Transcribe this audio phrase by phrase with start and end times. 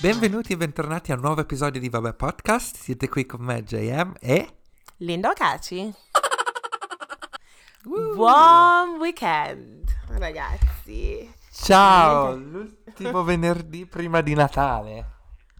[0.00, 2.74] Benvenuti e bentornati a un nuovo episodio di Vabbè Podcast.
[2.74, 4.48] Siete qui con me, JM e.
[4.96, 5.92] Lindo Caci.
[7.84, 11.30] Buon weekend, ragazzi.
[11.52, 12.34] Ciao!
[12.34, 15.10] L'ultimo venerdì prima di Natale.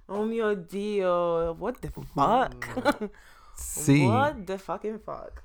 [0.06, 3.10] Oh mio dio, what the fuck?
[3.54, 4.06] Sì.
[4.06, 5.42] What the fucking fuck?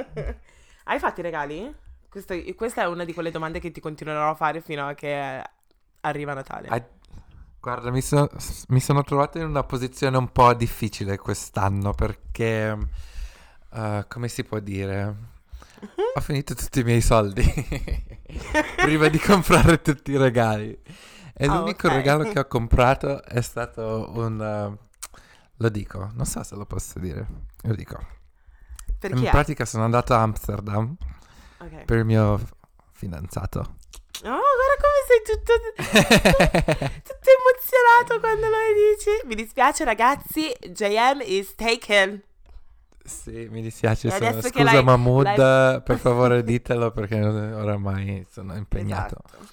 [0.84, 1.74] Hai fatto i regali?
[2.08, 5.42] Questa, questa è una di quelle domande che ti continuerò a fare fino a che
[6.00, 6.68] arriva Natale.
[6.68, 6.82] Ah,
[7.64, 8.28] Guarda, mi, so-
[8.68, 12.76] mi sono trovato in una posizione un po' difficile quest'anno perché,
[13.72, 15.14] eh, come si può dire,
[16.14, 17.42] ho finito tutti i miei soldi
[18.76, 20.78] prima di comprare tutti i regali.
[21.32, 21.92] E Ah, l'unico ok.
[21.94, 24.38] regalo che ho comprato è stato un...
[24.42, 25.18] eh,
[25.56, 27.26] lo dico, non so se lo posso dire,
[27.62, 27.98] lo dico.
[28.98, 30.94] per In pratica sono andato a Amsterdam
[31.60, 31.84] Ok.
[31.86, 32.38] per il mio
[32.92, 33.60] fidanzato.
[33.60, 34.93] Oh, guarda come
[35.24, 35.52] sei tutto,
[37.02, 39.10] tutto emozionato quando lo dici.
[39.26, 42.22] Mi dispiace ragazzi, JM is taken.
[43.04, 44.10] Sì, mi dispiace.
[44.10, 49.16] Sono- Scusa l'hai- Mahmood, l'hai- per favore ditelo perché oramai sono impegnato.
[49.26, 49.52] Esatto.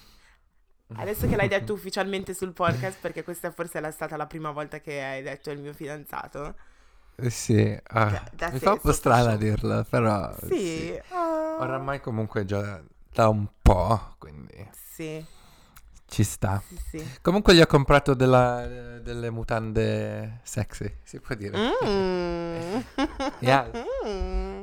[0.93, 4.79] Adesso che l'hai detto ufficialmente sul podcast, perché questa forse è stata la prima volta
[4.81, 6.55] che hai detto il mio fidanzato.
[7.15, 9.49] Eh, Sì, ah, Cioè, that's mi fa un po' so strano a for sure.
[9.49, 10.47] dirlo, però Sì.
[10.57, 11.01] sì.
[11.11, 11.61] oh.
[11.61, 12.81] Oramai comunque già
[13.13, 15.23] da un po', quindi Sì,
[16.11, 16.61] ci sta.
[16.89, 17.01] sì.
[17.21, 21.57] Comunque gli ho comprato della- delle mutande sexy, si può dire.
[21.57, 22.79] Mm.
[23.39, 23.71] Yeah.
[24.05, 24.61] Mm.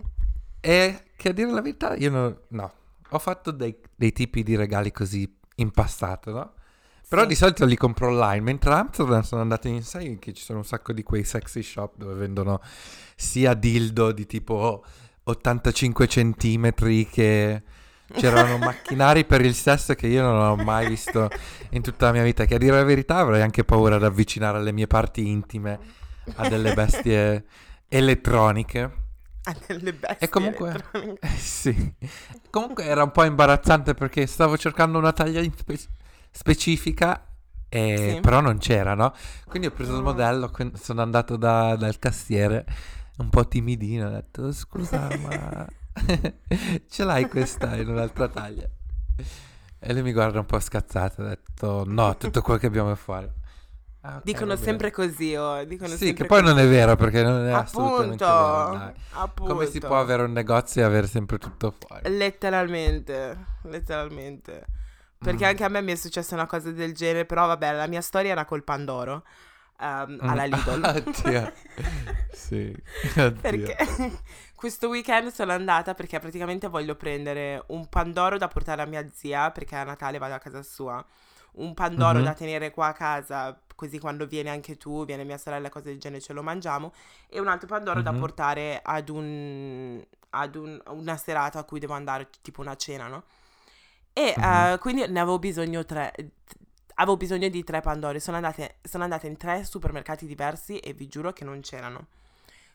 [0.61, 2.73] E che a dire la verità, io no, no.
[3.09, 6.53] ho fatto dei, dei tipi di regali così in passato, no?
[7.09, 7.29] Però Sì.
[7.29, 10.59] di solito li compro online, mentre a Amsterdam sono andato in sai che ci sono
[10.59, 12.61] un sacco di quei sexy shop dove vendono
[13.17, 14.85] sia dildo di tipo
[15.25, 17.63] 85 centimetri che
[18.15, 21.29] c'erano macchinari per il sesso che io non ho mai visto
[21.71, 24.63] in tutta la mia vita, che a dire la verità avrei anche paura ad avvicinare
[24.63, 25.79] le mie parti intime
[26.37, 27.45] a delle bestie
[27.89, 28.93] elettroniche.
[29.45, 31.19] Ha delle bestie E comunque- elettroniche.
[31.27, 31.95] Eh, sì.
[32.51, 35.79] Comunque era un po' imbarazzante perché stavo cercando una taglia spe-
[36.31, 37.25] specifica,
[37.69, 38.21] e- Sì.
[38.21, 39.13] però non c'era, no?
[39.47, 40.03] Quindi ho preso il Oh.
[40.03, 42.65] modello, sono andato da- dal cassiere
[43.19, 45.67] un po' timidino, ho detto scusa ma
[46.89, 48.69] ce l'hai questa in un'altra taglia?
[49.81, 52.97] E lui mi guarda un po' scazzato, ha detto no, tutto quello che abbiamo è
[52.97, 53.29] fuori.
[54.03, 55.65] Ah, ok, Dicono sempre così, oh.
[55.65, 56.55] Dicono Sì, sempre che poi così.
[56.55, 58.79] non è vero perché non è assolutamente Appunto, vero.
[58.79, 58.93] dai.
[59.13, 59.53] appunto.
[59.55, 62.17] Come si può avere un negozio e avere sempre tutto fuori?
[62.17, 64.65] Letteralmente, letteralmente.
[65.19, 65.49] Perché Mm.
[65.49, 68.31] anche a me mi è successa una cosa del genere, però vabbè, la mia storia
[68.31, 69.25] era col Pandoro
[69.81, 70.51] ehm, alla Mm.
[70.53, 70.83] Lidl.
[71.25, 71.53] Oddio.
[72.33, 72.73] Sì.
[73.17, 73.41] Oddio.
[73.41, 73.77] Perché
[74.59, 79.53] questo weekend sono andata perché praticamente voglio prendere un Pandoro da portare a mia zia,
[79.53, 81.05] perché a Natale vado a casa sua.
[81.53, 82.25] Un Pandoro Mhm.
[82.25, 86.01] da tenere qua a casa, così quando viene anche tu, viene mia sorella, cose del
[86.01, 86.93] genere, ce lo mangiamo.
[87.29, 88.19] E un altro Pandoro da Mhm.
[88.19, 93.23] portare ad un ad un- una serata a cui devo andare, tipo una cena, no?
[94.13, 94.45] E Mhm.
[94.45, 96.13] eh, quindi ne avevo bisogno tre.
[96.97, 98.19] Avevo bisogno di tre Pandori.
[98.21, 102.09] Sono andate, sono andate in tre supermercati diversi e vi giuro che non c'erano.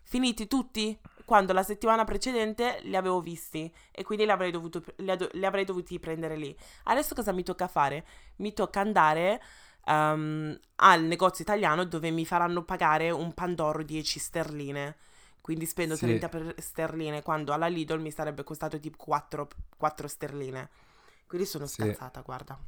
[0.03, 5.09] Finiti tutti quando la settimana precedente li avevo visti e quindi li avrei, dovuto, li,
[5.09, 6.55] ado- li avrei dovuti prendere lì.
[6.83, 8.05] Adesso cosa mi tocca fare?
[8.37, 9.41] Mi tocca andare
[9.85, 14.95] ehm, al negozio italiano dove mi faranno pagare un Pandoro 10 sterline.
[15.41, 16.05] Quindi spendo Sì.
[16.05, 19.47] 30 per sterline quando alla Lidl mi sarebbe costato tipo 4,
[19.77, 20.69] 4 sterline.
[21.27, 21.81] Quindi sono Sì.
[21.81, 22.59] scazzata, guarda.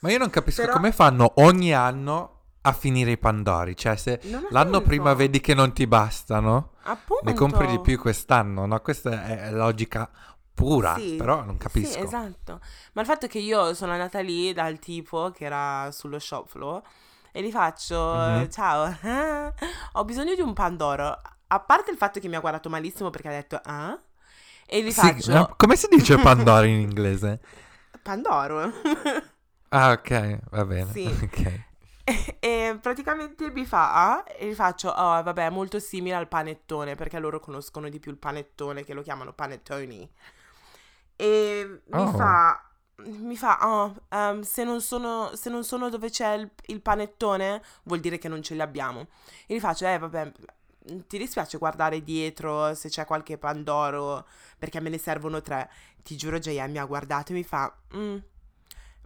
[0.00, 3.76] Ma io non capisco Però- come fanno ogni anno a finire i pandori.
[3.76, 4.20] Cioè, se
[4.50, 7.24] l'anno prima vedi che non ti bastano, Appunto.
[7.24, 8.80] ne compri di più quest'anno, no?
[8.80, 10.08] Questa è, logica
[10.54, 11.92] pura, Sì, però non capisco.
[11.92, 12.60] Sì, esatto.
[12.92, 16.48] Ma il fatto è che io sono andata lì dal tipo che era sullo shop
[16.48, 16.80] floor
[17.32, 18.50] e gli faccio, Mhm.
[18.50, 18.96] ciao,
[19.92, 21.18] ho bisogno di un Pandoro.
[21.48, 23.98] A parte il fatto che mi ha guardato malissimo perché ha detto, ah?
[24.66, 27.40] E gli Sì, faccio, come si dice pandori in inglese?
[28.02, 28.72] Pandoro.
[29.68, 30.90] Ah, ok, va bene.
[30.92, 31.04] Sì.
[31.06, 31.62] ok.
[32.04, 34.24] E, e praticamente mi fa, ah?
[34.26, 38.10] E gli faccio, oh, vabbè, è molto simile al panettone perché loro conoscono di più
[38.10, 40.10] il panettone che lo chiamano panettoni.
[41.16, 42.12] E mi Oh.
[42.16, 42.60] fa,
[42.96, 47.62] mi fa, oh, ehm, se, non sono, se non sono dove c'è il, il panettone,
[47.84, 49.08] vuol dire che non ce li abbiamo.
[49.46, 50.32] E gli faccio, eh, vabbè,
[51.06, 54.26] ti dispiace guardare dietro se c'è qualche pandoro,
[54.58, 55.70] perché me ne servono tre.
[56.02, 58.16] Ti giuro, JM mi ha guardato e mi fa, "Mm,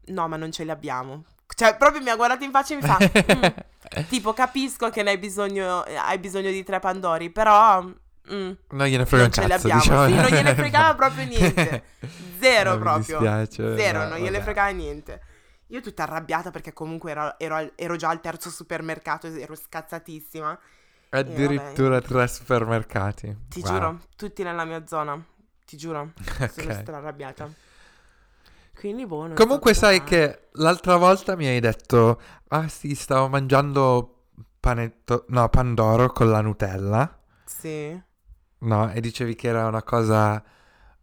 [0.06, 1.24] no, ma non ce li abbiamo.
[1.54, 2.98] Cioè, proprio mi ha guardato in faccia e mi fa,
[3.98, 7.82] "Mm, tipo, capisco che ne hai bisogno, hai bisogno di tre pandori, però...
[7.82, 10.06] mm, non gliene frega non un cazzo, diciamo.
[10.06, 11.82] Sì, non gliene fregava proprio niente.
[12.38, 13.18] Zero No, proprio.
[13.18, 14.42] dispiace, Zero, no, non gliene vabbè.
[14.42, 15.22] fregava niente.
[15.68, 20.58] Io tutta arrabbiata perché comunque ero, ero ero già al terzo supermercato ero scazzatissima.
[21.10, 23.36] Addirittura tre supermercati.
[23.48, 23.72] Ti Wow.
[23.72, 25.22] giuro, tutti nella mia zona.
[25.66, 26.12] Ti giuro,
[26.52, 26.78] sono Ok.
[26.80, 27.50] stra arrabbiata.
[28.78, 33.28] Quindi boh, non so Comunque sai che l'altra volta mi hai detto, ah sì, stavo
[33.28, 34.26] mangiando
[34.60, 38.00] panetto, no, pandoro con la Nutella, Sì,
[38.58, 40.40] no, e dicevi che era una cosa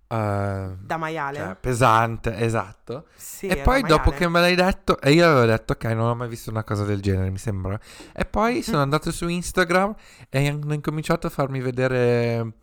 [0.08, 1.38] eh, da maiale.
[1.38, 3.08] cioè, pesante, esatto.
[3.16, 6.16] Sì, e poi dopo che me l'hai detto, e io avevo detto, ok, non ho
[6.16, 7.78] mai visto una cosa del genere, mi sembra.
[8.14, 9.94] E poi sono andato su Instagram
[10.30, 12.54] e hanno incominciato a farmi vedere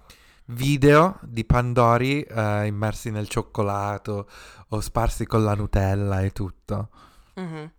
[0.46, 4.28] video di pandori eh, immersi nel cioccolato
[4.68, 6.88] o sparsi con la Nutella e tutto.
[7.34, 7.70] Mhm.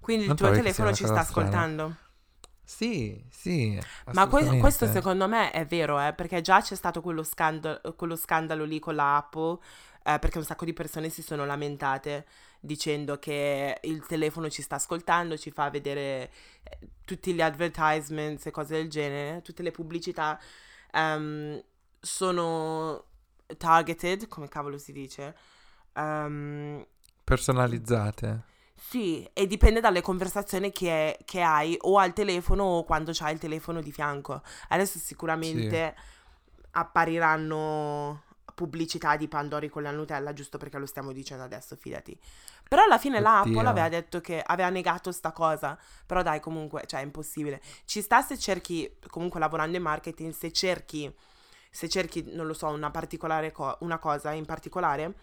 [0.00, 1.48] Quindi Non il tuo telefono ci sta strana?
[1.48, 1.96] ascoltando.
[2.62, 3.78] Sì, sì.
[4.12, 8.16] Ma que- questo secondo me è vero, eh, perché già c'è stato quello scandalo, quello
[8.16, 9.58] scandalo lì con la Apple,
[10.02, 12.26] eh, perché un sacco di persone si sono lamentate
[12.60, 16.30] dicendo che il telefono ci sta ascoltando, ci fa vedere
[16.62, 20.38] eh, tutti gli advertisements e cose del genere, tutte le pubblicità
[20.92, 21.62] ehm,
[22.04, 23.04] sono
[23.56, 25.34] targeted, come cavolo si dice.
[25.94, 26.84] Ehm,
[27.24, 28.42] Personalizzate.
[28.74, 33.38] sì, e dipende dalle conversazioni che, che hai o al telefono o quando c'hai il
[33.38, 34.42] telefono di fianco.
[34.68, 35.94] Adesso sicuramente
[36.72, 38.22] appariranno
[38.54, 42.16] pubblicità di Pandori con la Nutella, giusto perché lo stiamo dicendo adesso, fidati.
[42.68, 43.52] Però alla fine la Oddio.
[43.58, 47.60] Apple aveva detto che aveva negato sta cosa, però dai comunque, cioè è impossibile.
[47.84, 51.12] Ci sta se cerchi, comunque lavorando in marketing, se cerchi,
[51.74, 55.14] se cerchi, non lo so, una particolare co- una cosa in particolare,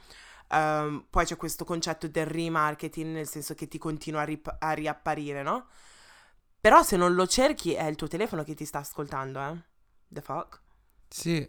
[0.50, 4.72] ehm, poi c'è questo concetto del remarketing, nel senso che ti continua a, rip- a
[4.74, 5.68] riapparire, no?
[6.60, 9.62] Però se non lo cerchi è il tuo telefono che ti sta ascoltando, eh?
[10.08, 10.62] The fuck?
[11.10, 11.48] Sì.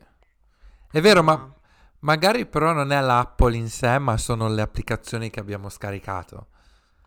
[0.91, 1.55] È vero, ma No.
[2.01, 6.49] magari però non è l'Apple in sé, ma sono le applicazioni che abbiamo scaricato.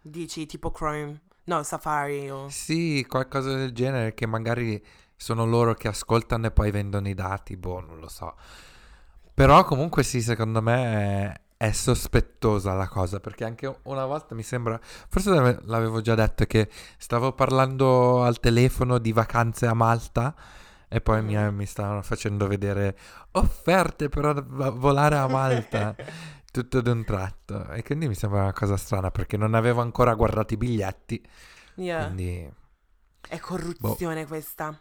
[0.03, 2.47] Dici tipo Chrome, no, Safari o...
[2.47, 4.83] Sì, qualcosa del genere che magari
[5.16, 8.36] sono loro che ascoltano e poi vendono i dati, boh, non lo so.
[9.34, 14.44] Però comunque sì, secondo me è, è sospettosa la cosa, perché anche una volta mi
[14.44, 20.34] sembra, forse l'ave- l'avevo già detto, che stavo parlando al telefono di vacanze a Malta
[20.88, 21.54] e poi mi, Mhm.
[21.56, 22.98] mi stavano facendo vedere
[23.32, 25.96] offerte per volare a Malta.
[26.56, 27.70] Tutto d'un tratto.
[27.72, 31.22] E quindi mi sembra una cosa strana perché non avevo ancora guardato i biglietti.
[31.76, 32.06] Yeah.
[32.06, 32.50] Quindi
[33.28, 34.28] È corruzione Boh.
[34.28, 34.80] questa.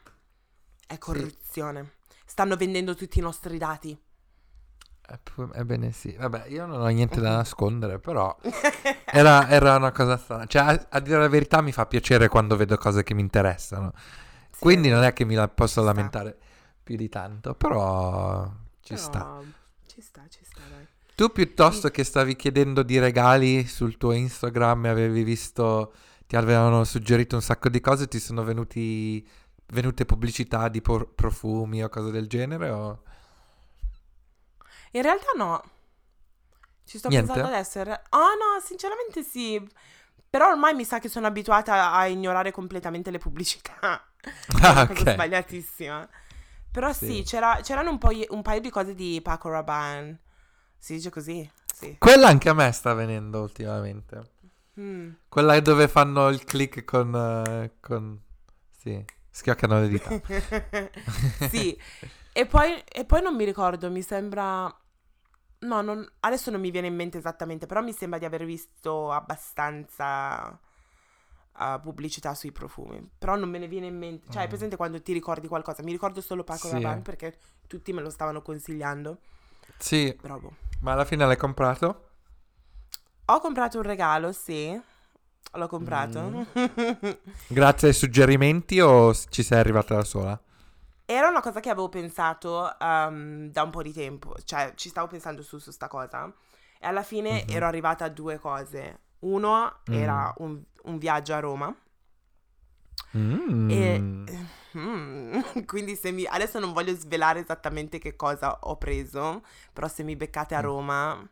[0.87, 1.97] È corruzione.
[2.25, 3.99] Stanno vendendo tutti i nostri dati.
[5.53, 8.35] Ebbene sì, vabbè, io non ho niente da nascondere, però
[9.05, 10.47] era, era una cosa strana.
[10.47, 13.93] Cioè, a, a dire la verità mi fa piacere quando vedo cose che mi interessano.
[14.51, 15.93] Sì, Quindi non è che mi la posso Ci sta.
[15.93, 16.39] lamentare
[16.83, 18.51] più di tanto, però
[18.81, 19.29] ci però sta.
[19.87, 20.89] Ci sta, ci sta, dai.
[21.15, 25.95] Tu piuttosto che stavi chiedendo di regali sul tuo Instagram e avevi visto,
[26.27, 29.25] ti avevano suggerito un sacco di cose, ti sono venuti,
[29.69, 32.71] venute pubblicità di por- profumi o cose del genere?
[32.71, 33.03] O...
[34.93, 35.63] In realtà no.
[36.85, 37.33] Ci sto Niente?
[37.33, 37.83] pensando adesso.
[37.83, 39.67] re- Ah no, sinceramente sì.
[40.29, 44.05] Però ormai mi sa che sono abituata a ignorare completamente le pubblicità.
[44.21, 45.13] È una Ah, cosa ok.
[45.13, 46.09] sbagliatissima.
[46.71, 47.23] Però sì, Sì.
[47.23, 50.19] c'era- c'erano un, po' un paio di cose di Paco Rabanne.
[50.79, 51.49] Si dice così?
[51.73, 51.97] Sì.
[51.99, 54.33] Quella anche a me sta venendo ultimamente.
[54.81, 55.13] Mm.
[55.29, 57.15] Quella dove fanno il click con...
[57.15, 58.21] eh, con...
[58.77, 59.03] Sì,
[59.35, 60.17] schioccano le dita.
[61.49, 61.77] sì.
[62.33, 64.73] E poi, e poi non mi ricordo, mi sembra...
[65.61, 69.11] No, non- adesso non mi viene in mente esattamente, però mi sembra di aver visto
[69.11, 70.59] abbastanza
[71.59, 73.09] uh, pubblicità sui profumi.
[73.19, 74.29] Però non me ne viene in mente.
[74.29, 74.51] Cioè, hai Mm.
[74.51, 75.83] presente quando ti ricordi qualcosa?
[75.83, 76.75] Mi ricordo solo Paco Sì.
[76.75, 79.19] Rabanne perché tutti me lo stavano consigliando.
[79.79, 80.57] Sì, boh.
[80.81, 82.11] ma alla fine l'hai comprato?
[83.27, 84.81] Ho comprato un regalo, sì.
[85.57, 86.21] L'ho comprato.
[86.21, 86.43] Mm.
[87.49, 90.41] Grazie ai suggerimenti o ci sei arrivata da sola?
[91.07, 95.07] Era una cosa che avevo pensato um, da un po' di tempo, cioè ci stavo
[95.07, 96.33] pensando su, su sta cosa
[96.81, 97.55] e alla fine Mhm.
[97.55, 98.99] ero arrivata a due cose.
[99.21, 100.45] Uno era Mm.
[100.45, 101.75] un, un viaggio a Roma
[103.17, 103.71] Mm.
[103.71, 104.01] e
[104.77, 109.43] mm, quindi se mi adesso non voglio svelare esattamente che cosa ho preso,
[109.73, 110.63] però se mi beccate a Mm.
[110.63, 111.29] Roma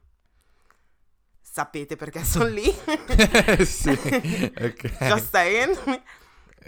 [1.52, 2.64] sapete perché sono lì.
[3.64, 3.90] sì,
[4.56, 4.96] ok.
[5.06, 6.02] Just saying.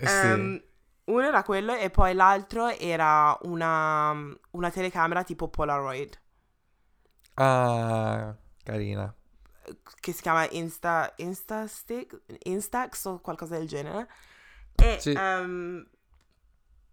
[0.05, 0.27] Sì.
[0.31, 0.63] Ehm,
[1.07, 4.13] uno era quello e poi l'altro era una,
[4.51, 6.21] una telecamera tipo Polaroid
[7.37, 9.15] Ah, carina.
[10.01, 14.09] che si chiama Insta, Instastick, Instax o qualcosa del genere.
[14.77, 15.13] E, Sì.
[15.15, 15.87] ehm,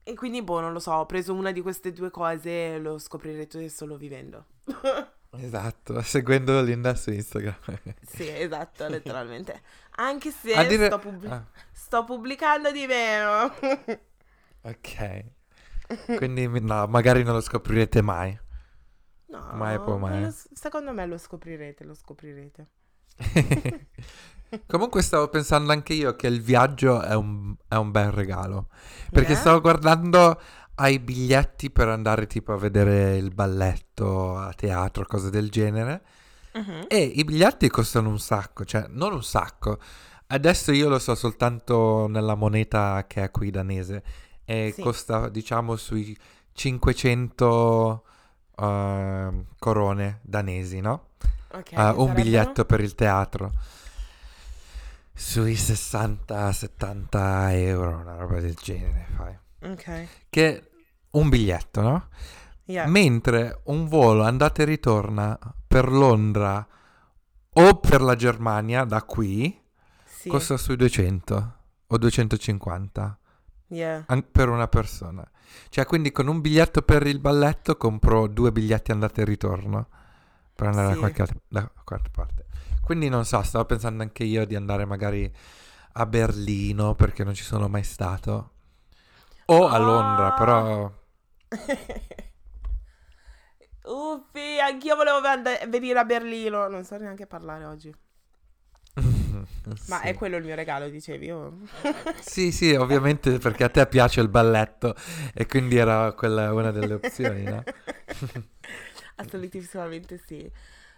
[0.03, 2.97] e quindi, boh, non lo so, ho preso una di queste due cose e lo
[2.97, 4.45] scoprirete solo vivendo.
[5.37, 7.55] Esatto, seguendo Linda su Instagram.
[8.05, 9.61] Sì, esatto, letteralmente.
[9.95, 13.53] Anche se dire- sto, pubblic- Ah, sto pubblicando di meno.
[14.63, 15.23] ok.
[16.17, 18.37] Quindi no, magari non lo scoprirete mai.
[19.27, 20.21] No, Mai ma mai.
[20.23, 22.67] lo secondo me lo scoprirete, lo scoprirete.
[24.67, 28.67] Comunque stavo pensando anche io che il viaggio è un, è un bel regalo.
[29.09, 29.35] Perché Eh?
[29.35, 30.41] stavo guardando
[30.81, 36.01] ai biglietti per andare tipo a vedere il balletto a teatro, cose del genere.
[36.53, 36.85] Mhm.
[36.87, 39.79] E i biglietti costano un sacco, cioè non un sacco.
[40.27, 44.03] Adesso io lo so soltanto nella moneta che è qui danese
[44.45, 44.81] e Sì.
[44.81, 46.17] costa diciamo sui
[46.53, 48.03] 500
[48.57, 51.09] ehm, corone danesi, no?
[51.53, 52.13] Ok, Eh, che un sarebbero?
[52.13, 53.51] biglietto per il teatro.
[55.13, 59.37] Sui 60-70 euro, una roba del genere, fai.
[59.63, 60.70] Ok, Che
[61.11, 62.07] un biglietto, no?
[62.65, 62.87] yeah.
[62.87, 65.37] Mentre un volo andata e ritorna
[65.67, 66.65] per Londra
[67.53, 69.59] o per la Germania da qui
[70.05, 71.53] sì, costa sui 200
[71.87, 73.19] o 250
[73.67, 74.03] yeah.
[74.07, 75.29] an- per una persona.
[75.69, 79.87] Cioè, quindi con un biglietto per il balletto compro due biglietti andata e ritorno
[80.55, 80.99] per andare da Sì.
[80.99, 82.45] qualche, altra- da qualche parte.
[82.81, 85.29] Quindi non so, stavo pensando anche io di andare magari
[85.93, 88.51] a Berlino perché non ci sono mai stato.
[89.47, 90.37] O a Londra, Ah.
[90.37, 90.91] però
[93.83, 95.19] Uffi, anch'io volevo
[95.67, 96.67] venire a Berlino.
[96.67, 97.93] Non so neanche parlare oggi.
[99.87, 100.07] Ma Sì.
[100.07, 101.25] è quello il mio regalo, dicevi?
[101.25, 101.59] Io...
[102.21, 104.95] Sì, sì, ovviamente perché a te piace il balletto
[105.33, 107.63] e quindi era quella una delle opzioni, no?
[109.15, 110.49] Assolutissimamente sì.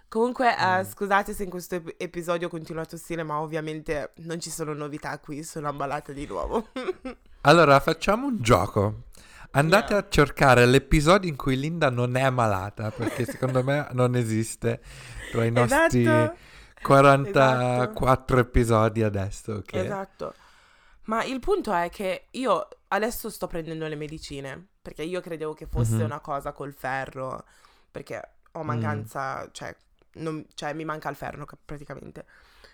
[0.07, 0.83] Comunque, eh, Mm.
[0.83, 5.17] scusate se in questo ep- episodio continuo a tossire, ma ovviamente non ci sono novità
[5.19, 6.67] qui, sono ammalata di nuovo.
[7.41, 9.05] Allora, facciamo un gioco.
[9.55, 14.81] Andate a cercare l'episodio in cui Linda non è malata, perché secondo me non esiste
[15.31, 16.37] tra i nostri Esatto.
[16.81, 19.53] 44 episodi adesso.
[19.53, 19.73] ok?
[19.73, 20.33] Esatto.
[21.03, 25.65] Ma il punto è che io adesso sto prendendo le medicine, perché io credevo che
[25.67, 26.03] fosse Mhm.
[26.03, 27.43] una cosa col ferro,
[27.91, 28.49] perché Mm.
[28.59, 29.75] ho mancanza, cioè,
[30.15, 32.25] non- cioè, mi manca il ferro ca- praticamente.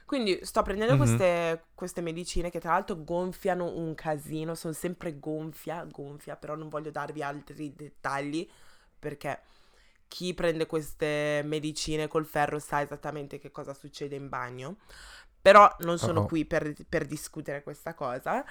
[0.05, 0.99] Quindi sto prendendo Mhm.
[0.99, 6.67] queste, queste medicine che tra l'altro gonfiano un casino, sono sempre gonfia, gonfia, però non
[6.69, 8.47] voglio darvi altri dettagli
[8.97, 9.39] perché
[10.07, 14.77] chi prende queste medicine col ferro sa esattamente che cosa succede in bagno.
[15.41, 16.25] Però non sono Oh-oh.
[16.25, 18.43] qui per, per discutere questa cosa.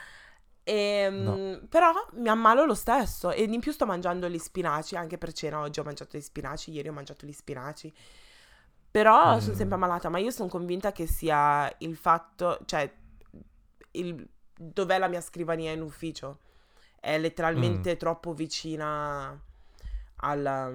[0.64, 1.66] Ehm, No.
[1.68, 5.60] Però mi ammalo lo stesso e in più sto mangiando gli spinaci, anche per cena
[5.60, 7.92] oggi ho mangiato gli spinaci, ieri ho mangiato gli spinaci.
[8.90, 9.38] Però Mm.
[9.38, 12.90] sono sempre ammalata, ma io sono convinta che sia il fatto, cioè,
[13.92, 14.26] il,
[14.56, 16.38] dov'è la mia scrivania in ufficio?
[16.98, 17.96] È letteralmente Mm.
[17.96, 19.40] troppo vicina
[20.20, 20.72] alla,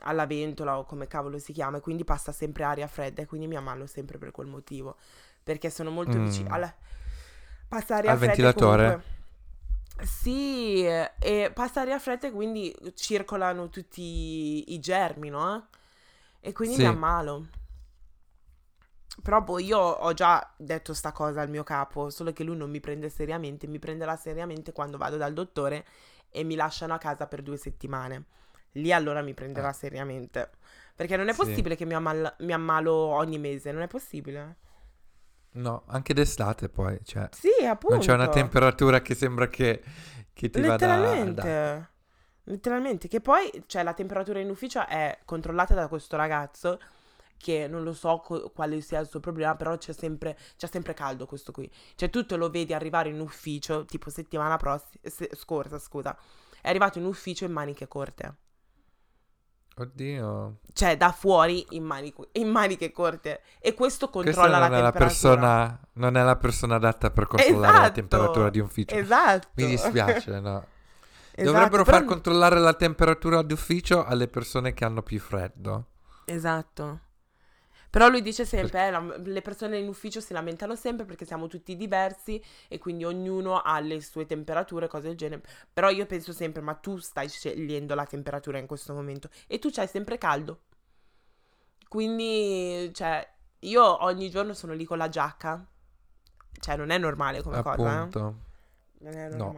[0.00, 3.46] alla ventola o come cavolo si chiama, e quindi passa sempre aria fredda e quindi
[3.46, 4.96] mi ammalo sempre per quel motivo.
[5.42, 6.24] Perché sono molto Mm.
[6.24, 6.74] vicina alla...
[7.68, 8.84] Passa aria Al fredda ventilatore?
[8.84, 15.68] comunque- Sì, e passa aria fredda e quindi circolano tutti i germi, no?
[16.46, 16.82] E quindi Sì.
[16.82, 17.46] mi ammalo.
[19.20, 22.70] Però boh, io ho già detto sta cosa al mio capo, solo che lui non
[22.70, 25.84] mi prende seriamente, mi prenderà seriamente quando vado dal dottore
[26.30, 28.26] e mi lasciano a casa per due settimane.
[28.72, 29.72] Lì allora mi prenderà Eh.
[29.72, 30.50] seriamente.
[30.94, 31.38] Perché non è Sì.
[31.38, 34.56] possibile che mi, ammal- mi ammalo ogni mese, non è possibile.
[35.54, 37.96] No, anche d'estate poi, cioè, Sì, appunto.
[37.96, 39.82] non c'è una temperatura che sembra che,
[40.32, 41.32] che ti vada Letteralmente.
[41.42, 41.90] dare.
[42.48, 43.08] Letteralmente.
[43.08, 46.78] Che poi, cioè, la temperatura in ufficio è controllata da questo ragazzo
[47.38, 50.94] che non lo so co- quale sia il suo problema, però c'è sempre, c'è sempre
[50.94, 51.70] caldo questo qui.
[51.94, 55.02] Cioè, tu te lo vedi arrivare in ufficio, tipo settimana prossima,
[55.34, 56.16] scorsa, scusa,
[56.62, 58.34] è arrivato in ufficio in maniche corte.
[59.78, 60.60] Oddio.
[60.72, 63.42] Cioè, da fuori in, manico- in maniche corte.
[63.58, 65.04] E questo controlla la la temperatura.
[65.04, 67.92] persona, non è la persona adatta per controllare la Esatto.
[67.92, 68.94] temperatura di ufficio.
[68.94, 69.48] Esatto.
[69.56, 70.66] Mi dispiace, no.
[71.38, 75.86] Esatto, Dovrebbero però- far controllare la temperatura d'ufficio alle persone che hanno più freddo.
[76.24, 77.00] Esatto.
[77.90, 81.46] Però lui dice sempre, eh, la- le persone in ufficio si lamentano sempre perché siamo
[81.46, 85.42] tutti diversi e quindi ognuno ha le sue temperature, cose del genere.
[85.72, 89.70] Però io penso sempre, ma tu stai scegliendo la temperatura in questo momento e tu
[89.70, 90.60] c'hai sempre caldo.
[91.88, 93.26] Quindi, cioè,
[93.60, 95.64] io ogni giorno sono lì con la giacca.
[96.58, 97.94] Cioè, non è normale come cosa, eh.
[97.96, 98.34] Appunto.
[99.00, 99.54] Non è No.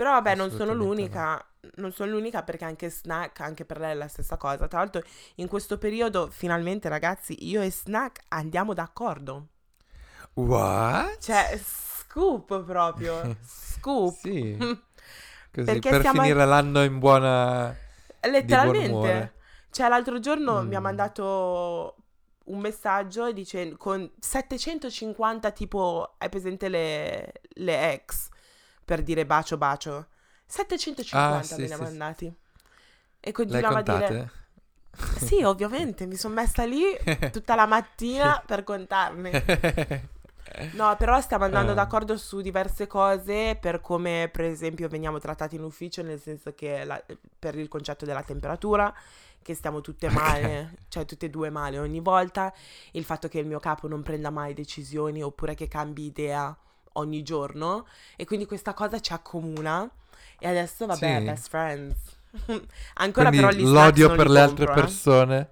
[0.00, 1.44] Però vabbè, non sono l'unica.
[1.74, 4.66] Non sono l'unica perché anche Snack, anche per lei è la stessa cosa.
[4.66, 5.02] Tra l'altro,
[5.34, 9.48] in questo periodo, finalmente, ragazzi, io e Snack andiamo d'accordo.
[10.32, 11.18] What?
[11.18, 13.36] Cioè, scoop proprio.
[13.44, 14.14] Scoop.
[14.14, 14.56] Sì.
[15.52, 17.76] Così Perché per finire l'anno in buona...
[18.22, 19.34] Letteralmente.
[19.70, 20.82] Cioè, l'altro giorno mi ha Mm.
[20.82, 21.96] mandato
[22.44, 28.29] un messaggio dicendo con 750 tipo, hai presente le, le ex
[28.90, 30.08] per dire bacio bacio?
[30.46, 31.86] 750 Ah, sì, me ne ha sì, sì.
[31.86, 32.34] mandati.
[33.20, 34.18] E Le continuava a dire...
[35.12, 36.82] Sì, ovviamente, mi sono messa lì
[37.30, 39.38] tutta la mattina per contarne.
[40.72, 41.74] No, però stiamo andando Eh.
[41.74, 46.84] d'accordo su diverse cose per come, per esempio, veniamo trattati in ufficio, nel senso che
[46.84, 47.02] la-
[47.38, 48.94] per il concetto della temperatura,
[49.42, 52.52] che stiamo tutte male, cioè tutte e due male ogni volta,
[52.92, 56.56] il fatto che il mio capo non prenda mai decisioni oppure che cambi idea
[56.94, 59.88] ogni giorno e quindi questa cosa ci accomuna
[60.38, 61.24] e adesso vabbè, Sì.
[61.24, 61.96] best friends.
[62.94, 64.84] Ancora Quindi però gli l'odio per le altre compro, eh.
[64.84, 65.48] persone.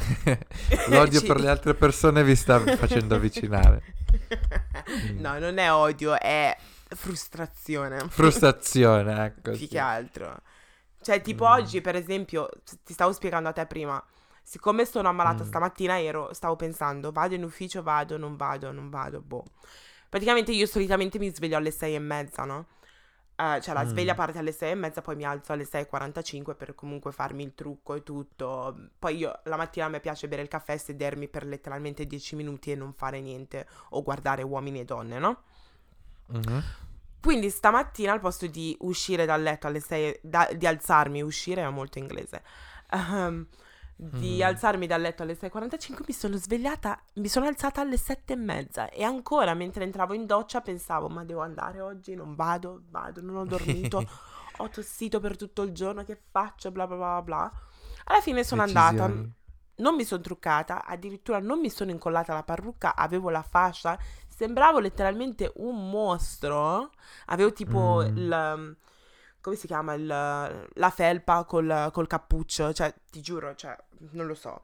[0.88, 3.82] l'odio Ci- per le altre persone vi sta facendo avvicinare.
[5.18, 6.56] No, non è odio, è
[6.88, 8.08] frustrazione.
[8.08, 9.50] Frustrazione, ecco.
[9.52, 9.68] Più sì.
[9.68, 10.40] che altro.
[11.00, 11.50] Cioè, tipo Mm.
[11.52, 12.48] oggi, per esempio,
[12.84, 14.02] ti stavo spiegando a te prima,
[14.42, 15.46] siccome sono ammalata Mm.
[15.46, 19.44] stamattina, ero, stavo pensando, vado in ufficio, vado, non vado, non vado, boh.
[20.10, 22.66] Praticamente io solitamente mi sveglio alle sei e mezza, no?
[23.36, 23.88] Eh, cioè la Mm.
[23.88, 27.54] sveglia parte alle sei e mezza, poi mi alzo alle 6.45 per comunque farmi il
[27.54, 28.90] trucco e tutto.
[28.98, 32.36] Poi io la mattina a me piace bere il caffè e sedermi per letteralmente 10
[32.36, 35.42] minuti e non fare niente o guardare uomini e donne, no?
[36.28, 36.62] Mhm.
[37.22, 41.68] Quindi stamattina al posto di uscire dal letto alle 6, da- di alzarmi, uscire è
[41.68, 42.42] molto inglese,
[42.90, 43.46] ehm,
[44.02, 44.46] di Mm.
[44.46, 48.88] alzarmi dal letto alle 6.45 mi sono svegliata, mi sono alzata alle 7 e mezza
[48.88, 53.36] e ancora mentre entravo in doccia pensavo ma devo andare oggi, non vado, vado, non
[53.36, 54.02] ho dormito,
[54.56, 57.52] ho tossito per tutto il giorno, che faccio, bla bla bla bla.
[58.04, 59.06] Alla fine sono andata,
[59.76, 64.78] non mi sono truccata, addirittura non mi sono incollata la parrucca, avevo la fascia, sembravo
[64.78, 66.90] letteralmente un mostro.
[67.26, 68.16] Avevo tipo Mm.
[68.16, 68.76] il...
[69.40, 69.94] come si chiama?
[69.94, 73.76] Il, la felpa col, col cappuccio, cioè ti giuro, cioè
[74.12, 74.62] non lo so.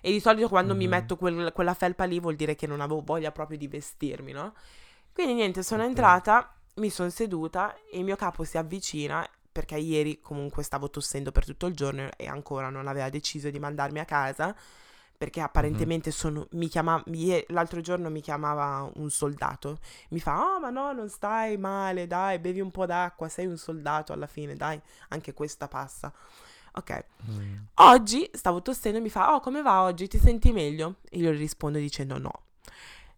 [0.00, 0.90] E di solito quando mi Mhm.
[0.90, 4.54] metto quel- quella felpa lì vuol dire che non avevo voglia proprio di vestirmi, no?
[5.12, 5.88] Quindi niente, sono Ok.
[5.88, 11.32] entrata, mi sono seduta e il mio capo si avvicina perché ieri comunque stavo tossendo
[11.32, 14.54] per tutto il giorno e ancora non aveva deciso di mandarmi a casa
[15.16, 19.78] perché apparentemente sono, mi chiama, ie- l'altro giorno mi chiamava un soldato,
[20.10, 23.56] mi fa, oh ma no, non stai male, dai, bevi un po' d'acqua, sei un
[23.56, 26.12] soldato alla fine, dai, anche questa passa.
[26.74, 27.54] Ok, Mm.
[27.76, 30.96] oggi stavo tossendo e mi fa, oh come va oggi, ti senti meglio?
[31.08, 32.42] E io gli rispondo dicendo no.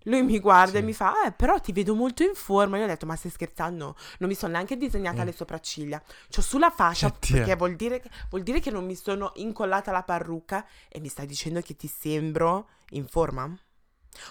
[0.08, 0.86] Lui mi guarda e Sì.
[0.86, 2.78] mi fa, eh, però ti vedo molto in forma.
[2.78, 3.94] Io ho detto, ma stai scherzando?
[4.18, 5.24] Non mi sono neanche disegnata Eh.
[5.26, 6.02] le sopracciglia.
[6.30, 7.36] C'ho sulla fascia Che Dio.
[7.36, 11.08] perché vuol dire, che- vuol dire che non mi sono incollata la parrucca e mi
[11.08, 13.54] stai dicendo che ti sembro in forma?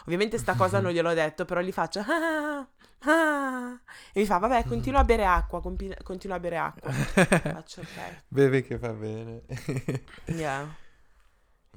[0.05, 2.67] Ovviamente sta cosa non gliel'ho detto, però gli faccio ah,
[3.01, 3.79] ah",
[4.11, 6.91] e mi fa, vabbè, continua a bere acqua, compi- continua a bere acqua.
[6.91, 8.23] Faccio ok.
[8.27, 9.43] Bevi che fa bene.
[10.25, 10.67] Yeah.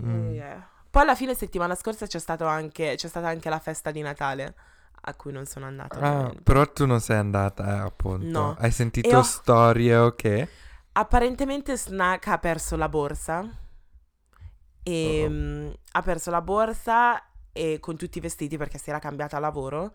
[0.02, 0.30] Mm.
[0.32, 0.68] Yeah.
[0.90, 4.54] Poi alla fine settimana scorsa c'è, stato anche, c'è stata anche la festa di Natale
[5.02, 5.98] a cui non sono andata.
[6.00, 8.26] Ah, però tu non sei andata, eh, appunto.
[8.26, 8.56] No.
[8.58, 10.48] Hai sentito ho- storie o che?
[10.92, 13.48] Apparentemente Snack ha perso la borsa.
[14.82, 15.30] E Oh.
[15.30, 17.22] mm, ha perso la borsa
[17.52, 19.94] e con tutti i vestiti perché si era cambiata lavoro.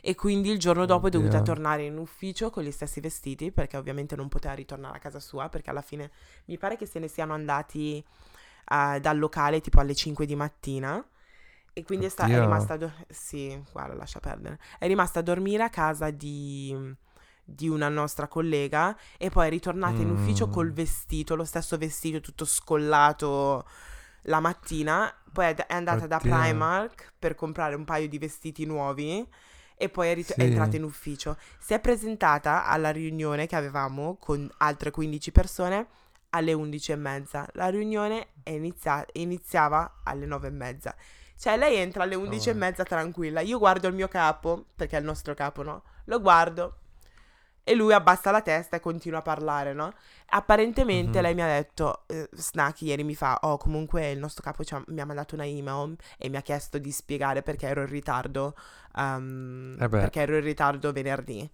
[0.00, 1.54] E quindi il giorno dopo è dovuta Oddio.
[1.54, 5.48] tornare in ufficio con gli stessi vestiti perché ovviamente non poteva ritornare a casa sua
[5.48, 6.10] perché alla fine
[6.44, 8.04] mi pare che se ne siano andati
[8.68, 11.04] eh, dal locale tipo alle 5 di mattina.
[11.72, 14.58] E quindi è, sta- è rimasta a do- sì, guarda, lascia perdere.
[14.78, 16.74] È rimasta a dormire a casa di,
[17.44, 20.52] di una nostra collega e poi è ritornata in ufficio Mm.
[20.52, 23.66] col vestito, lo stesso vestito tutto scollato
[24.22, 25.12] la mattina.
[25.30, 26.30] Poi è, è andata da Oddio.
[26.34, 29.26] Primark per comprare un paio di vestiti nuovi
[29.76, 30.46] e poi è, rit- è Sì.
[30.46, 31.36] entrata in ufficio.
[31.58, 35.86] Si è presentata alla riunione che avevamo con altre 15 persone
[36.30, 37.46] alle 11 e mezza.
[37.52, 40.94] La riunione è inizia- iniziava alle 9 e mezza.
[41.38, 42.56] Cioè, lei entra alle 11 e Oh.
[42.56, 43.40] mezza tranquilla.
[43.40, 45.82] Io guardo il mio capo, perché è il nostro capo, no?
[46.04, 46.78] Lo guardo.
[47.68, 49.92] E lui abbassa la testa e continua a parlare, no?
[50.26, 51.22] Apparentemente Mhm.
[51.24, 54.84] lei mi ha detto, eh, Snack ieri mi fa, oh comunque il nostro capo ha-
[54.86, 58.54] mi ha mandato una email e mi ha chiesto di spiegare perché ero in ritardo,
[58.96, 61.50] um, Eh perché ero in ritardo venerdì.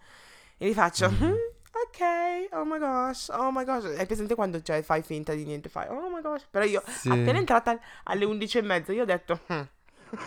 [0.58, 1.34] E gli faccio, Mhm.
[1.72, 3.84] "Mm, ok, oh my gosh, oh my gosh.
[3.98, 6.46] Hai presente quando cioè, fai finta di niente, fai, oh my gosh.
[6.50, 7.08] Però io, Sì.
[7.08, 9.60] appena entrata alle 11 e mezza, io ho detto, "Hmm,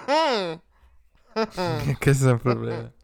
[0.10, 0.53] hmm,
[1.58, 2.91] hmm." che è un problema.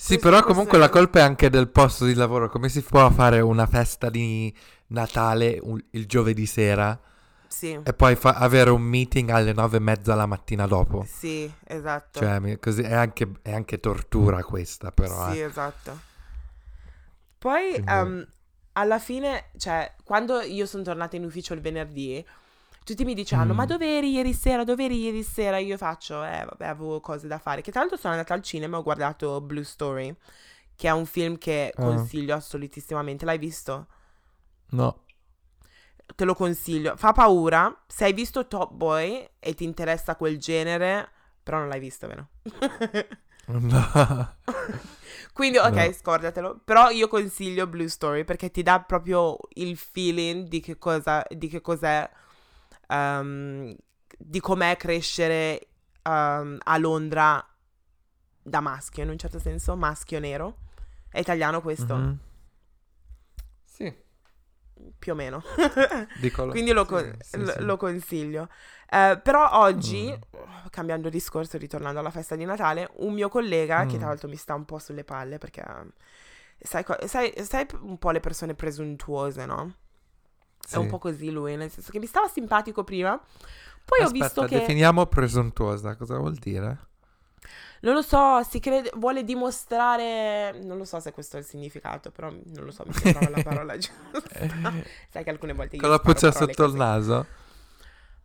[0.00, 2.48] Sì, Questo- però questo comunque è- la colpa è anche del posto di lavoro.
[2.48, 4.50] Come si può fare una festa di
[4.86, 6.98] Natale un- il giovedì sera
[7.46, 11.04] Sì, e poi fa- avere un meeting alle nove e mezza la mattina dopo?
[11.06, 12.18] sì, esatto.
[12.18, 15.30] Cioè, così è anche, è anche tortura questa, però.
[15.32, 15.42] Sì, eh.
[15.44, 15.98] esatto.
[17.40, 18.26] Poi ehm,
[18.72, 22.22] alla fine, cioè, quando io sono tornata in ufficio il venerdì,
[22.84, 23.56] tutti mi dicevano, Mm.
[23.56, 25.56] ma dove eri ieri sera, dove eri ieri sera?
[25.58, 27.62] Io faccio, eh vabbè, avevo cose da fare.
[27.62, 30.14] Che tra l'altro sono andata al cinema e ho guardato Blue Story,
[30.76, 31.80] che è un film che Ah.
[31.82, 33.24] consiglio assolutissimamente.
[33.24, 33.86] L'hai visto?
[34.72, 35.04] No.
[36.14, 36.94] Te lo consiglio.
[36.96, 37.74] Fa paura.
[37.86, 41.08] Se hai visto Top Boy e ti interessa quel genere,
[41.42, 42.28] però non l'hai visto, vero?
[43.46, 44.36] No.
[45.32, 45.92] Quindi, ok, No.
[45.92, 46.60] scordatelo.
[46.64, 51.48] Però io consiglio Blue Story perché ti dà proprio il feeling di che cosa, di
[51.48, 52.08] che cos'è,
[52.88, 53.74] ehm,
[54.18, 55.68] di com'è crescere
[56.02, 57.44] ehm, a Londra
[58.42, 60.56] da maschio, in un certo senso, maschio nero.
[61.10, 62.18] È italiano questo, Mhm.
[64.82, 65.42] Sì, più o meno.
[66.50, 67.60] Quindi lo, sì, con- sì, lo- sì.
[67.64, 68.48] lo consiglio.
[68.88, 70.68] Eh, però oggi, Mm.
[70.70, 73.98] cambiando discorso, ritornando alla festa di Natale, un mio collega, che Mm.
[73.98, 75.64] tra l'altro mi sta un po' sulle palle perché
[76.58, 79.74] sai, co- sai, sai un po' le persone presuntuose, no?
[80.68, 80.88] È un Sì.
[80.88, 83.18] po' così lui, nel senso che mi stava simpatico prima.
[83.84, 86.88] Poi ho Aspetta, visto che, definiamo presuntuosa, cosa vuol dire?
[87.80, 92.10] Non lo so, si crede, vuole dimostrare, non lo so se questo è il significato,
[92.10, 94.72] però non lo so, mi sembrava la parola giusta.
[95.10, 97.26] Sai che alcune volte Con la puccia parole sotto il naso?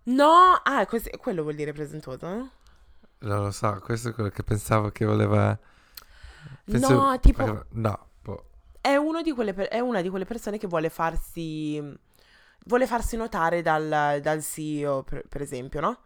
[0.03, 2.27] No, ah, così- quello vuol dire presuntuoso?
[3.19, 5.57] Non lo so, questo è quello che pensavo che voleva...
[6.65, 8.45] No, tipo, No, boh.
[8.81, 11.81] è, uno di quelle per- è una di quelle persone che vuole farsi,
[12.65, 15.99] vuole farsi notare dal, dal CEO, per, per esempio, no?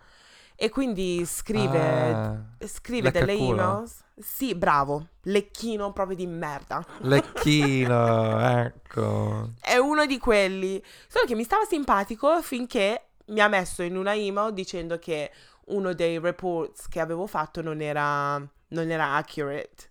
[0.61, 1.79] E quindi scrive,
[2.11, 4.03] Ah, scrive delle emails.
[4.17, 6.85] Sì, bravo, lecchino proprio di merda.
[6.99, 9.51] lecchino, ecco.
[9.61, 10.83] È uno di quelli.
[11.07, 15.31] Solo che mi stava simpatico finché mi ha messo in una email dicendo che
[15.67, 18.37] uno dei reports che avevo fatto non era,
[18.69, 19.87] non era accurate.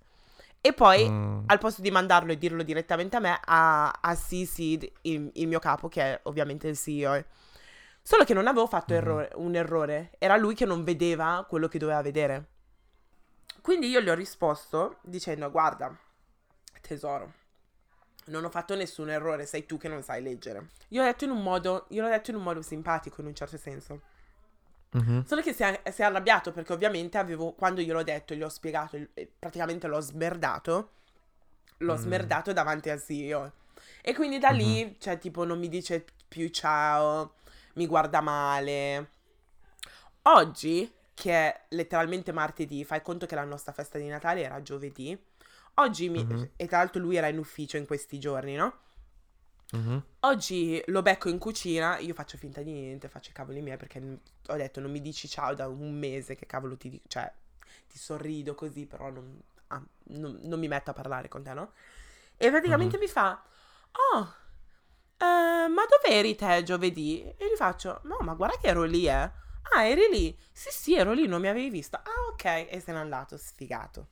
[0.60, 1.44] E poi, Mm.
[1.46, 5.60] al posto di mandarlo e dirlo direttamente a me, ha, ha CC'd il, il mio
[5.60, 7.24] capo, che è ovviamente il CEO.
[8.08, 8.98] Solo che non avevo fatto Mhm.
[9.00, 10.12] errore- un errore.
[10.16, 12.46] Era lui che non vedeva quello che doveva vedere.
[13.60, 15.94] Quindi io gli ho risposto dicendo, guarda,
[16.80, 17.34] tesoro,
[18.28, 20.68] non ho fatto nessun errore, sei tu che non sai leggere.
[20.88, 23.34] Io l'ho detto in un modo, io l'ho detto in un modo simpatico, in un
[23.34, 24.00] certo senso.
[24.92, 25.26] Mhm.
[25.26, 28.48] Solo che si è, si è arrabbiato perché ovviamente avevo, quando gliel'ho detto, gli ho
[28.48, 28.98] spiegato,
[29.38, 30.92] praticamente l'ho smerdato,
[31.76, 31.96] l'ho Mm.
[31.98, 33.52] smerdato davanti al CEO.
[34.00, 37.34] E quindi da lì, cioè tipo non mi dice più ciao,
[37.78, 39.08] mi guarda male.
[40.22, 45.18] Oggi, che è letteralmente martedì, fai conto che la nostra festa di Natale era giovedì.
[45.74, 46.48] Oggi mi, Mhm.
[46.56, 48.78] e tra l'altro lui era in ufficio in questi giorni, no?
[49.72, 50.02] Mhm.
[50.20, 54.00] Oggi lo becco in cucina, io faccio finta di niente, faccio i cavoli miei perché
[54.48, 57.32] ho detto non mi dici ciao da un mese, che cavolo ti dico, cioè
[57.88, 61.72] ti sorrido così, però non, ah, non- non mi metto a parlare con te, no?
[62.36, 63.40] E praticamente mi fa,
[64.14, 64.34] oh,
[65.18, 67.22] eh, ma dove eri te giovedì?
[67.22, 69.30] E gli faccio, no, ma guarda che ero lì, eh.
[69.74, 70.38] Ah, eri lì?
[70.52, 71.96] Sì, sì, ero lì, non mi avevi visto.
[71.96, 74.08] Ah, ok, e se n'è andato, sfigato.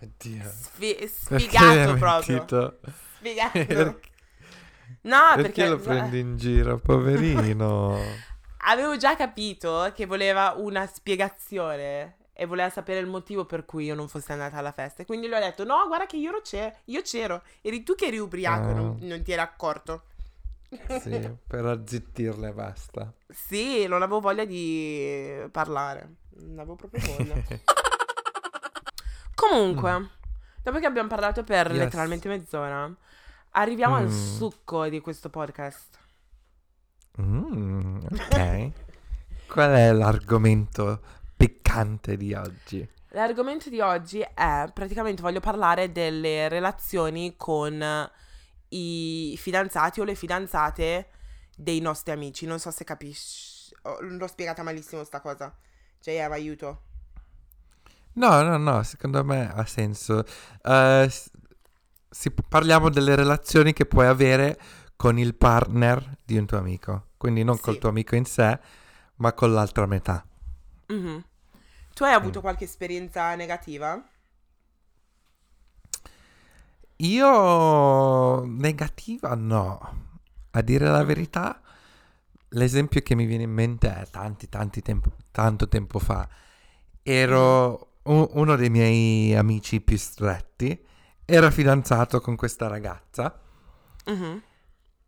[0.00, 0.50] Oddio.
[0.50, 2.46] Sfi- sfigato proprio.
[3.16, 4.00] Sfigato.
[5.02, 7.98] No, perché perché lo prendi in giro, poverino?
[8.64, 13.96] Avevo già capito che voleva una spiegazione e voleva sapere il motivo per cui io
[13.96, 15.04] non fossi andata alla festa.
[15.04, 17.42] Quindi gli ho detto: No, guarda che io, ero c'è, io c'ero.
[17.62, 18.72] Eri tu che eri ubriaco, Ah.
[18.74, 20.04] non, non ti eri accorto.
[21.00, 23.12] sì, per azzittirle basta.
[23.28, 26.14] Sì, non avevo voglia di parlare.
[26.40, 27.34] Non avevo proprio voglia.
[29.34, 30.10] Comunque,
[30.62, 31.74] dopo che abbiamo parlato per Mm.
[31.74, 31.78] Yes.
[31.84, 32.94] letteralmente mezz'ora,
[33.50, 34.36] arriviamo al Mm.
[34.36, 35.98] succo di questo podcast.
[37.20, 38.70] Mm, ok.
[39.48, 41.00] Qual è l'argomento
[41.38, 42.86] piccante di oggi?
[43.12, 47.82] L'argomento di oggi è praticamente voglio parlare delle relazioni con
[48.70, 51.08] i fidanzati o le fidanzate
[51.56, 52.44] dei nostri amici.
[52.44, 53.72] Non so se capisci.
[53.82, 55.56] oh, l'ho spiegata malissimo sta cosa.
[56.02, 56.82] JM, aiuto.
[58.14, 60.24] No, no, no, secondo me ha senso.
[60.62, 61.30] S-
[62.10, 64.58] si- parliamo delle relazioni che puoi avere
[64.96, 67.06] con il partner di un tuo amico.
[67.16, 67.80] Quindi non col Sì.
[67.80, 68.58] tuo amico in sé,
[69.16, 70.24] ma con l'altra metà.
[70.88, 71.24] Mhm.
[71.94, 72.42] Tu hai avuto Mm.
[72.42, 74.02] qualche esperienza negativa?
[76.96, 80.06] Io negativa no.
[80.50, 81.60] A dire la verità,
[82.50, 86.28] l'esempio che mi viene in mente è tanti, tanti tempo, tanto tempo fa.
[87.02, 90.84] Ero u- uno dei miei amici più stretti,
[91.24, 93.38] era fidanzato con questa ragazza
[94.06, 94.42] Mhm.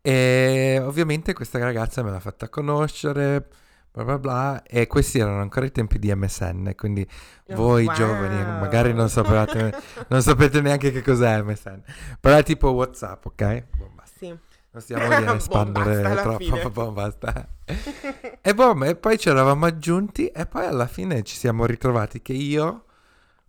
[0.01, 3.49] e ovviamente questa ragazza me l'ha fatta conoscere,
[3.91, 7.05] bla bla bla, e questi erano ancora i tempi di MSN, quindi
[7.49, 7.95] voi Wow.
[7.95, 9.73] giovani magari non sapevate,
[10.07, 11.81] non sapete neanche che cos'è MSN,
[12.19, 13.63] però è tipo WhatsApp, ok?
[13.77, 14.17] Boh, basta.
[14.17, 14.27] Sì.
[14.73, 17.47] Non stiamo lì a Boh, espandere alla troppo, boh, basta.
[18.41, 22.31] e, boh, e poi ci eravamo aggiunti e poi alla fine ci siamo ritrovati che
[22.33, 22.85] io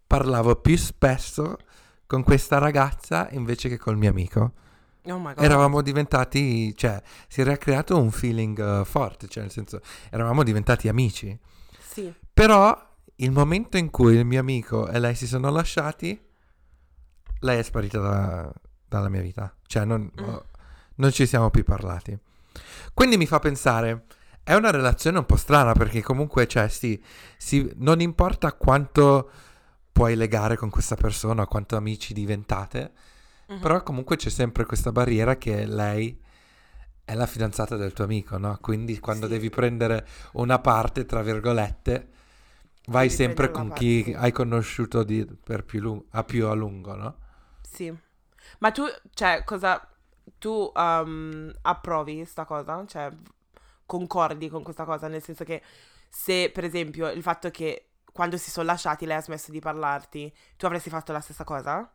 [0.06, 1.56] parlavo più spesso
[2.06, 4.52] con questa ragazza invece che col mio amico.
[5.06, 5.42] Oh my god.
[5.44, 10.88] Eravamo diventati, cioè, si era creato un feeling eh, forte, cioè nel senso, eravamo diventati
[10.88, 11.36] amici.
[11.78, 12.12] Sì.
[12.32, 16.20] Però il momento in cui il mio amico e lei si sono lasciati,
[17.40, 18.52] lei è sparita da-
[18.86, 19.54] dalla mia vita.
[19.66, 20.34] Cioè, non, Mm.
[20.96, 22.16] non ci siamo più parlati.
[22.94, 24.04] Quindi mi fa pensare,
[24.44, 27.02] è una relazione un po' strana perché comunque, cioè, sì,
[27.36, 29.30] sì, non importa quanto
[29.90, 32.92] puoi legare con questa persona, quanto amici diventate,
[33.58, 36.18] Però comunque c'è sempre questa barriera che lei
[37.04, 38.58] è la fidanzata del tuo amico, no?
[38.60, 39.32] Quindi quando Sì.
[39.32, 42.08] devi prendere una parte, tra virgolette,
[42.86, 46.54] vai Devi sempre con chi parte, hai conosciuto di- per più, lung- a più a
[46.54, 47.16] lungo, no?
[47.60, 47.92] Sì.
[48.58, 48.84] Ma tu,
[49.14, 49.86] cioè, cosa...
[50.38, 52.84] Tu um, approvi sta cosa?
[52.86, 53.10] Cioè,
[53.86, 55.08] concordi con questa cosa?
[55.08, 55.62] Nel senso che
[56.08, 60.32] se, per esempio, il fatto che quando si sono lasciati lei ha smesso di parlarti,
[60.56, 61.90] tu avresti fatto la stessa cosa?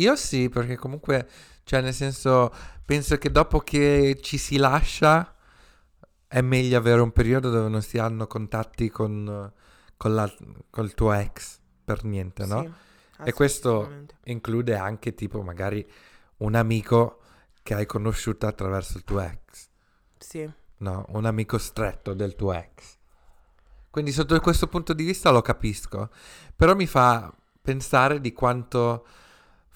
[0.00, 1.28] Io sì, perché comunque,
[1.64, 2.52] cioè nel senso,
[2.84, 5.34] penso che dopo che ci si lascia
[6.26, 9.50] è meglio avere un periodo dove non si hanno contatti con,
[9.96, 10.32] con la-
[10.70, 12.62] col tuo ex per niente, no?
[12.62, 12.70] Sì,
[13.24, 13.86] E questo
[14.24, 15.84] include anche tipo magari
[16.38, 17.20] un amico
[17.62, 19.68] che hai conosciuto attraverso il tuo ex,
[20.18, 20.48] Sì.
[20.78, 21.04] no?
[21.08, 22.96] Un amico stretto del tuo ex.
[23.90, 26.10] Quindi sotto questo punto di vista lo capisco,
[26.54, 29.04] però mi fa pensare di quanto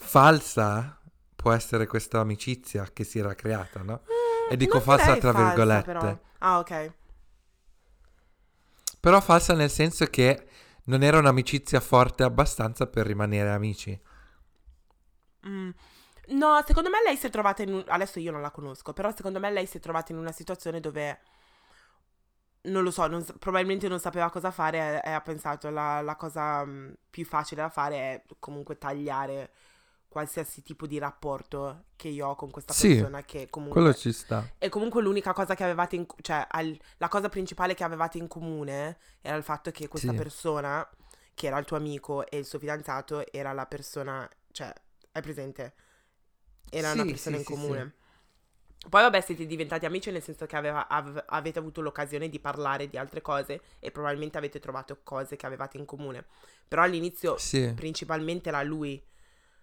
[0.03, 1.01] falsa
[1.37, 4.03] può essere questa amicizia che si era creata, no?
[4.47, 5.83] E Mm, dico falsa tra falsa, virgolette.
[5.83, 6.19] però.
[6.39, 6.95] Ah, ok.
[9.01, 10.47] Però falsa nel senso che
[10.85, 14.01] non era un'amicizia forte abbastanza per rimanere amici.
[15.47, 15.71] Mm.
[16.29, 17.85] No, secondo me lei si è trovata in un...
[17.87, 20.81] Adesso io non la conosco, però secondo me lei si è trovata in una situazione
[20.81, 21.21] dove...
[22.65, 26.15] Non lo so, non probabilmente non sapeva cosa fare e, e ha pensato la, la
[26.15, 29.51] cosa mm, più facile da fare è comunque tagliare
[30.13, 33.81] qualsiasi tipo di rapporto che io ho con questa Sì, persona che comunque...
[33.83, 34.45] Quello ci sta.
[34.59, 36.07] E comunque l'unica cosa che avevate in...
[36.21, 40.17] cioè al- la cosa principale che avevate in comune era il fatto che questa Sì.
[40.19, 40.89] persona,
[41.35, 44.73] che era il tuo amico e il suo fidanzato, era la persona, cioè,
[45.13, 45.75] hai presente?
[46.71, 47.93] Era una Sì, persona sì, in sì, comune.
[48.89, 52.89] Poi vabbè siete diventati amici nel senso che aveva- av- avete avuto l'occasione di parlare
[52.89, 56.27] di altre cose e probabilmente avete trovato cose che avevate in comune.
[56.67, 57.75] Però all'inizio Sì.
[57.75, 59.01] principalmente era lui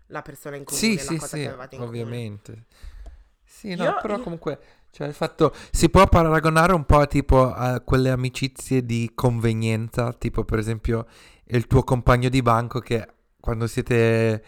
[0.09, 2.01] la persona in comune, Sì, la sì, cosa sì, che avevate in comune.
[2.01, 2.65] ovviamente.
[3.43, 4.59] Sì, no, Io- però io- comunque,
[4.91, 10.43] cioè il fatto, si può paragonare un po' tipo a quelle amicizie di convenienza, tipo
[10.45, 11.05] per esempio
[11.51, 13.07] il tuo compagno di banco che
[13.39, 14.43] quando siete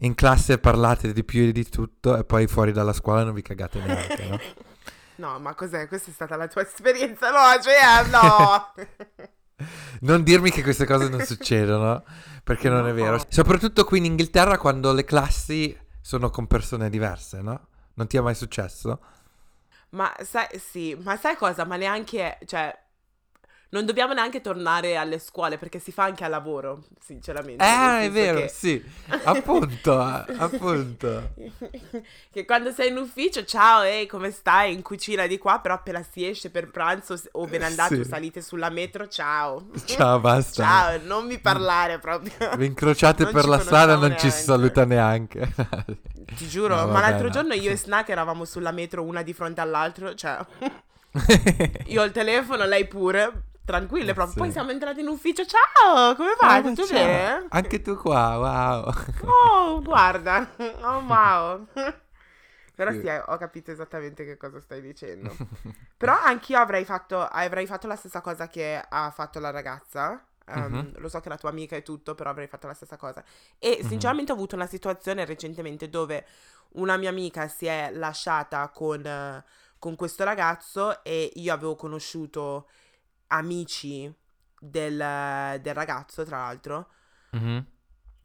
[0.00, 3.42] in classe parlate di più e di tutto e poi fuori dalla scuola non vi
[3.42, 4.38] cagate neanche, no?
[5.18, 5.88] No, ma cos'è?
[5.88, 7.30] Questa è stata la tua esperienza?
[7.30, 8.72] No, cioè, no!
[10.00, 12.04] Non dirmi che queste cose non succedono,
[12.44, 12.94] perché non è No.
[12.94, 13.24] vero.
[13.28, 17.68] Soprattutto qui in Inghilterra quando le classi sono con persone diverse, no?
[17.94, 19.00] Non ti è mai successo?
[19.90, 21.64] ma sai, sì, ma sai cosa?
[21.64, 22.76] Ma neanche, cioè,
[23.76, 27.62] non dobbiamo neanche tornare alle scuole perché si fa anche al lavoro, sinceramente.
[27.64, 28.82] Eh, è vero, che- sì.
[29.24, 31.30] Appunto, appunto.
[32.32, 34.72] che quando sei in ufficio, ciao, ehi, come stai?
[34.72, 38.04] In cucina di qua, però appena si esce per pranzo o ben andato, Sì.
[38.04, 39.66] salite sulla metro, ciao.
[39.84, 40.62] Ciao, basta.
[40.64, 42.32] Ciao, non mi parlare proprio.
[42.56, 44.42] Vi incrociate Non per la strada e non ci si neanche.
[44.42, 45.54] saluta neanche.
[46.36, 47.32] Ti giuro, No, ma l'altro no.
[47.32, 50.38] giorno io e Snack eravamo sulla metro una di fronte all'altro, cioè...
[51.86, 53.32] Io ho il telefono, lei pure.
[53.66, 54.36] Tranquille, proprio.
[54.36, 55.44] Poi siamo entrati in ufficio.
[55.44, 56.56] Ciao, come va?
[56.56, 56.94] Ah, Tutto ciao.
[56.94, 57.46] bene?
[57.50, 58.92] Anche tu qua, wow.
[59.24, 60.48] Oh, guarda.
[60.82, 61.66] Oh, wow.
[62.74, 63.06] Però Sì.
[63.06, 65.40] eh, ho capito esattamente che cosa stai dicendo.
[65.96, 70.22] Però anch'io avrei fatto, avrei fatto la stessa cosa che ha fatto la ragazza.
[70.46, 70.98] Ehm, Mhm.
[70.98, 73.24] Lo so che la tua amica è tutto, però avrei fatto la stessa cosa.
[73.58, 73.88] E Mhm.
[73.88, 76.26] sinceramente ho avuto una situazione recentemente dove
[76.72, 79.44] una mia amica si è lasciata con, eh,
[79.78, 82.68] con questo ragazzo e io avevo conosciuto
[83.28, 84.12] amici
[84.58, 84.96] del,
[85.60, 86.90] del ragazzo, tra l'altro
[87.32, 87.66] Mhm.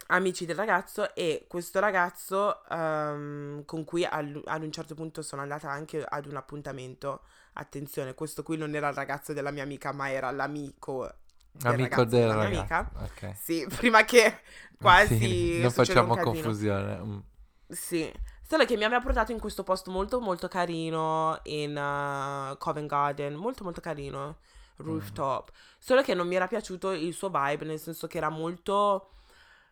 [0.07, 5.41] amici del ragazzo e questo ragazzo ehm, con cui al- ad un certo punto sono
[5.41, 7.21] andata anche ad un appuntamento.
[7.53, 11.09] Attenzione, questo qui non era il ragazzo della mia amica, ma era l'amico
[11.51, 12.91] del Amico ragazzo del della mia amica.
[13.03, 13.23] Ok.
[13.31, 14.39] Sì, prima che
[14.79, 16.97] quasi Sì, non facciamo confusione.
[17.03, 17.19] Mm.
[17.67, 18.11] Sì,
[18.41, 23.33] solo che mi aveva portato in questo posto molto molto carino in uh, Covent Garden,
[23.35, 24.39] molto molto carino,
[24.81, 25.51] rooftop.
[25.77, 29.11] Solo che non mi era piaciuto il suo vibe, nel senso che era molto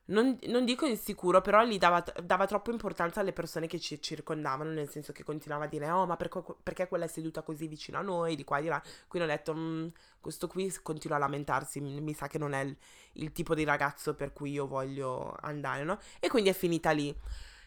[0.10, 4.72] non, non dico insicuro, però gli dava, dava troppo importanza alle persone che ci circondavano,
[4.72, 7.98] nel senso che continuava a dire, oh, ma perché, perché quella è seduta così vicino
[7.98, 8.82] a noi, di qua e di là.
[9.08, 9.88] Quindi ho detto, mm,
[10.20, 12.76] questo qui continua a lamentarsi, mi sa che non è il,
[13.14, 16.00] il, tipo di ragazzo per cui io voglio andare, no?
[16.20, 17.16] E quindi è finita lì.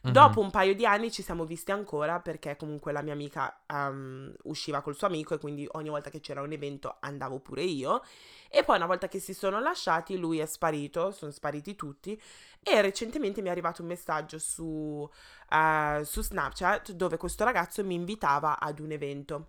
[0.04, 0.14] Mm-hmm.
[0.14, 4.34] Dopo un paio di anni ci siamo visti ancora perché comunque la mia amica um,
[4.44, 8.02] usciva col suo amico e quindi ogni volta che c'era un evento andavo pure io.
[8.48, 12.20] E poi una volta che si sono lasciati lui è sparito, sono spariti tutti
[12.60, 17.94] e recentemente mi è arrivato un messaggio su, uh, su Snapchat dove questo ragazzo mi
[17.94, 19.46] invitava ad un evento.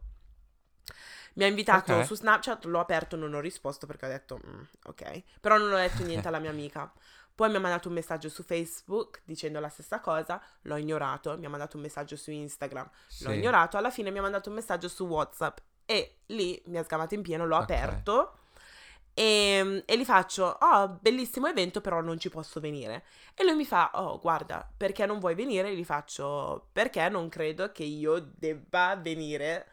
[1.36, 2.06] Mi ha invitato okay.
[2.06, 5.78] su Snapchat, l'ho aperto, non ho risposto perché ho detto mm, ok, però non ho
[5.78, 6.92] detto niente alla mia amica.
[7.36, 11.46] Poi mi ha mandato un messaggio su Facebook dicendo la stessa cosa, l'ho ignorato, mi
[11.46, 13.36] ha mandato un messaggio su Instagram, l'ho sì.
[13.38, 17.16] ignorato, alla fine mi ha mandato un messaggio su WhatsApp e lì mi ha sgamato
[17.16, 17.78] in pieno, l'ho okay.
[17.78, 18.38] aperto
[19.14, 23.04] e, ehm, e, gli faccio, oh, bellissimo evento, però non ci posso venire.
[23.36, 25.70] E lui mi fa, oh, guarda, perché non vuoi venire?
[25.70, 29.68] E gli faccio, perché non credo che io debba venire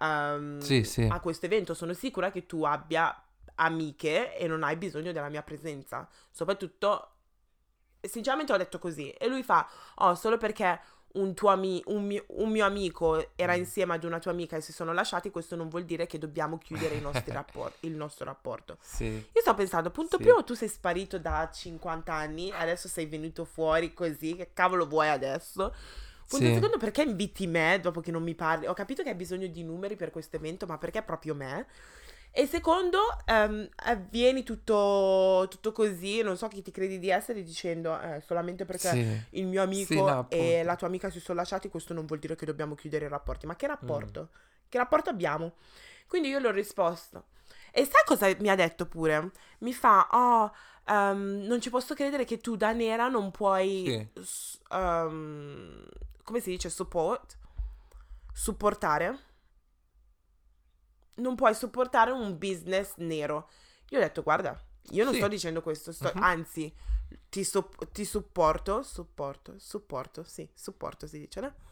[0.00, 1.06] um, sì, sì.
[1.08, 1.74] a questo evento.
[1.74, 3.21] Sono sicura che tu abbia
[3.56, 6.08] amiche e non hai bisogno della mia presenza.
[6.30, 7.10] Soprattutto,
[8.00, 9.10] sinceramente ho detto così.
[9.10, 10.80] E lui fa, oh, solo perché
[11.14, 13.58] un, tuo ami- un, mio, un mio amico era mm.
[13.58, 16.58] insieme ad una tua amica e si sono lasciati, questo non vuol dire che dobbiamo
[16.58, 18.78] chiudere rapport- il nostro rapporto.
[18.80, 19.04] Sì.
[19.04, 20.22] Io sto pensando, punto sì.
[20.22, 25.08] primo, tu sei sparito da 50 anni, adesso sei venuto fuori così, che cavolo vuoi
[25.08, 25.74] adesso?
[26.28, 26.54] Punto sì.
[26.54, 28.66] secondo, perché inviti me dopo che non mi parli?
[28.66, 31.66] Ho capito che hai bisogno di numeri per questo evento, ma perché proprio me?
[32.34, 38.00] E secondo, um, avvieni tutto, tutto, così, non so chi ti credi di essere, dicendo
[38.00, 39.22] eh, solamente perché sì.
[39.38, 42.20] il mio amico sì, no, e la tua amica si sono lasciati, questo non vuol
[42.20, 43.44] dire che dobbiamo chiudere i rapporti.
[43.44, 44.20] Ma che rapporto?
[44.22, 44.36] Mm.
[44.66, 45.56] Che rapporto abbiamo?
[46.06, 47.26] Quindi io l'ho risposto.
[47.70, 49.30] E sai cosa mi ha detto pure?
[49.58, 50.52] Mi fa, oh,
[50.88, 54.58] um, non ci posso credere che tu da nera non puoi, sì.
[54.70, 55.84] um,
[56.22, 57.36] come si dice, support,
[58.32, 59.31] supportare
[61.16, 63.50] non puoi sopportare un business nero.
[63.90, 64.58] Io ho detto, guarda,
[64.90, 65.18] io non sì.
[65.18, 66.22] sto dicendo questo, sto, uh-huh.
[66.22, 66.72] anzi,
[67.28, 71.54] ti, so, ti, supporto, supporto, supporto, sì, supporto si dice, no?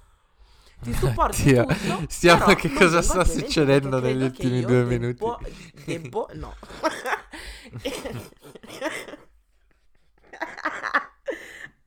[0.81, 5.72] Ti supporto Dio, tutto, stiamo che cosa sta succedendo negli ultimi due debbo, minuti?
[5.85, 6.57] Debbo, no.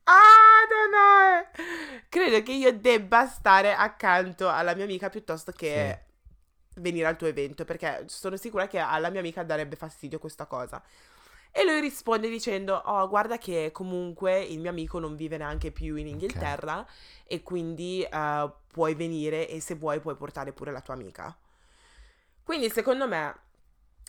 [0.04, 1.64] ah, no, no.
[2.08, 5.98] Credo che io debba stare accanto alla mia amica piuttosto che...
[6.06, 6.12] Sì
[6.74, 10.82] venire al tuo evento perché sono sicura che alla mia amica darebbe fastidio questa cosa.
[11.56, 15.94] E lui risponde dicendo: Oh, guarda che comunque il mio amico non vive neanche più
[15.94, 16.94] in Inghilterra okay.
[17.24, 21.36] e quindi uh, puoi venire e se vuoi puoi portare pure la tua amica.
[22.42, 23.34] Quindi secondo me,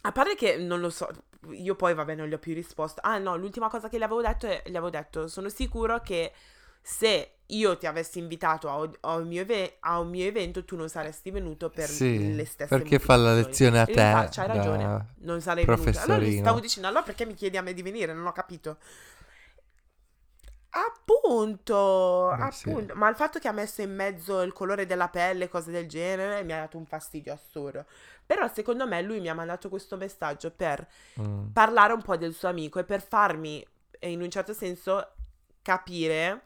[0.01, 1.07] a parte che non lo so,
[1.51, 2.99] io poi vabbè non gli ho più risposto.
[3.03, 6.33] Ah no, l'ultima cosa che gli avevo detto è, gli avevo detto, sono sicuro che
[6.81, 10.75] se io ti avessi invitato a, a, un, mio eve- a un, mio evento, tu
[10.75, 14.47] non saresti venuto per sì, le stesse perché fa la lezione a te faccia, hai
[14.47, 17.83] ragione non sarei venuto allora gli stavo dicendo allora perché mi chiedi a me di
[17.83, 18.77] venire non ho capito
[20.69, 22.93] appunto, eh, appunto.
[22.93, 22.97] Sì.
[22.99, 26.43] ma il fatto che ha messo in mezzo il colore della pelle cose del genere
[26.43, 27.85] mi ha dato un fastidio assurdo
[28.25, 30.85] però secondo me lui mi ha mandato questo messaggio per
[31.21, 31.49] mm.
[31.53, 33.65] parlare un po' del suo amico e per farmi
[33.99, 35.11] in un certo senso
[35.61, 36.43] capire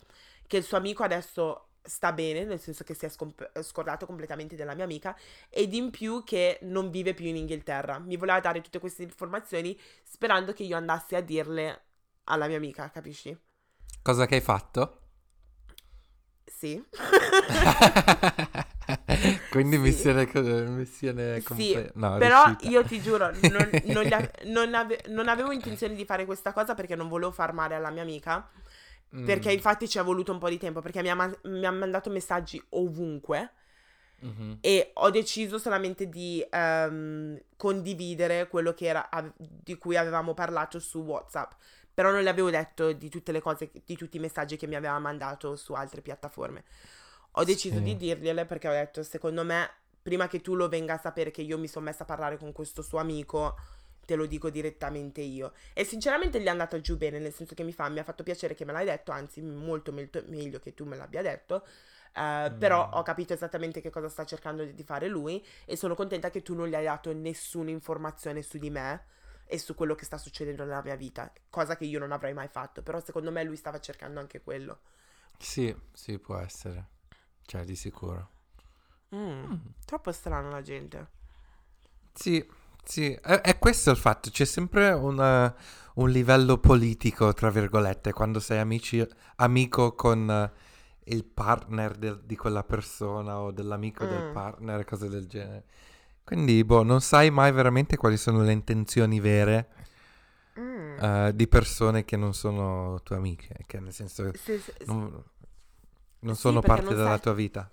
[0.50, 4.56] che il suo amico adesso sta bene, nel senso che si è scomp- scordato completamente
[4.56, 5.16] della mia amica,
[5.48, 8.00] ed in più che non vive più in Inghilterra.
[8.00, 11.84] Mi voleva dare tutte queste informazioni sperando che io andassi a dirle
[12.24, 13.38] alla mia amica, capisci?
[14.02, 14.98] Cosa che hai fatto?
[16.44, 16.82] Sì.
[19.50, 19.82] Quindi sì.
[19.82, 20.26] missione,
[20.68, 21.92] missione completa.
[21.92, 22.68] Sì, no, però riuscita.
[22.68, 26.74] io ti giuro, non, non, ave- non, ave- non avevo intenzione di fare questa cosa
[26.74, 28.48] perché non volevo far male alla mia amica
[29.10, 29.54] perché mm.
[29.54, 32.10] infatti ci è voluto un po' di tempo, perché mi ha, man- mi ha mandato
[32.10, 33.52] messaggi ovunque.
[34.24, 34.52] Mm-hmm.
[34.60, 40.78] E ho deciso solamente di um, condividere quello che era, av- di cui avevamo parlato
[40.78, 41.52] su WhatsApp.
[41.92, 44.74] Però non le avevo detto di tutte le cose, di tutti i messaggi che mi
[44.76, 46.64] aveva mandato su altre piattaforme.
[47.32, 47.82] Ho deciso sì.
[47.82, 49.70] di dirgliele perché ho detto, secondo me,
[50.02, 52.52] prima che tu lo venga a sapere che io mi sono messa a parlare con
[52.52, 53.56] questo suo amico,
[54.10, 55.52] te lo dico direttamente io.
[55.72, 58.24] E sinceramente gli è andato giù bene, nel senso che mi fa, mi ha fatto
[58.24, 61.64] piacere che me l'hai detto, anzi molto, molto meglio che tu me l'abbia detto.
[62.16, 62.58] Uh, mm.
[62.58, 66.42] Però ho capito esattamente che cosa sta cercando di fare lui e sono contenta che
[66.42, 69.04] tu non gli hai dato nessuna informazione su di me
[69.44, 72.48] e su quello che sta succedendo nella mia vita, cosa che io non avrei mai
[72.48, 74.80] fatto, però secondo me lui stava cercando anche quello.
[75.38, 76.88] Sì, sì, può essere.
[77.42, 78.30] Cioè, di sicuro.
[79.14, 79.54] Mm, mm.
[79.84, 81.18] Troppo strano la gente.
[82.12, 82.44] Sì,
[82.90, 85.54] sì, è, è, questo il fatto, c'è sempre una,
[85.94, 90.50] un livello politico, tra virgolette, quando sei amici, amico con eh,
[91.12, 94.32] il partner del- di quella persona o dell'amico del Mm.
[94.32, 95.64] partner, cose del genere.
[96.24, 99.68] Quindi, boh, non sai mai veramente quali sono le intenzioni vere
[100.58, 100.98] Mm.
[101.00, 105.22] eh, di persone che non sono tue amiche, che nel senso Se- se- non,
[106.20, 107.70] non Sì, sono parte non della sai- tua vita.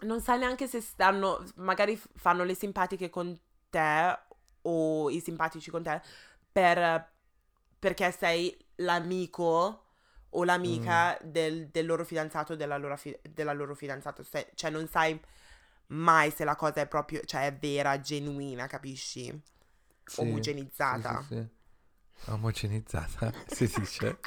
[0.00, 3.38] non sai neanche se stanno, magari fanno le simpatiche con
[3.70, 4.18] te
[4.66, 6.00] o i simpatici con te
[6.52, 7.12] per,
[7.78, 9.82] perché sei l'amico
[10.30, 11.30] o l'amica Mm.
[11.30, 14.22] del, del loro fidanzato o della loro, fi- della loro fidanzato.
[14.22, 15.18] Se- cioè non sai
[15.88, 19.30] mai se la cosa è proprio, cioè è vera, genuina, capisci?
[20.04, 21.20] Sì, Omogenizzata.
[21.20, 22.30] Sì, sì, sì.
[22.30, 24.18] Omogenizzata, si dice.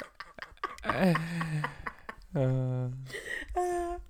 [2.32, 4.00] Eh,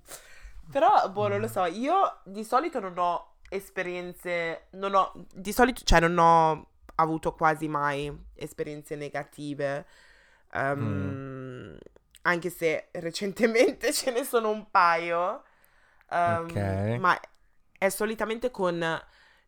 [0.71, 5.81] Però, boh, non lo so, io di solito non ho esperienze, non ho, di solito,
[5.83, 9.85] cioè non ho avuto quasi mai esperienze negative,
[10.53, 11.77] ehm,
[12.23, 15.43] anche se recentemente ce ne sono un paio,
[16.09, 16.95] ehm, Ok.
[16.99, 17.19] ma
[17.77, 19.01] è solitamente con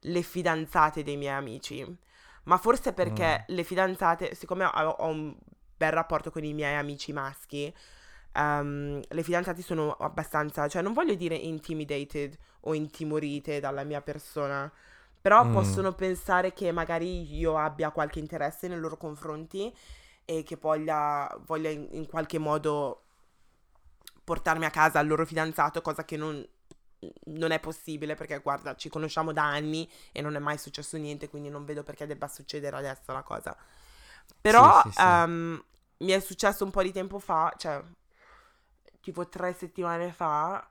[0.05, 1.97] le fidanzate dei miei amici,
[2.43, 5.33] ma forse perché le fidanzate, siccome ho, ho un
[5.77, 7.73] bel rapporto con i miei amici maschi,
[8.33, 14.71] ehm, le fidanzate sono abbastanza, cioè non voglio dire intimidated o intimorite dalla mia persona,
[15.21, 15.49] però Mm.
[15.49, 19.73] possono pensare che magari io abbia qualche interesse nei loro confronti
[20.25, 23.01] e che voglia, voglia in, in qualche modo
[24.23, 26.45] portarmi a casa al loro fidanzato, cosa che non,
[27.25, 31.29] non è possibile perché guarda, ci conosciamo da anni e non è mai successo niente,
[31.29, 33.55] quindi non vedo perché debba succedere adesso la cosa.
[34.41, 35.21] Però sì, sì.
[35.23, 35.63] ehm,
[35.97, 37.83] mi è successo un po' di tempo fa, cioè
[39.01, 40.65] tipo tre settimane fa,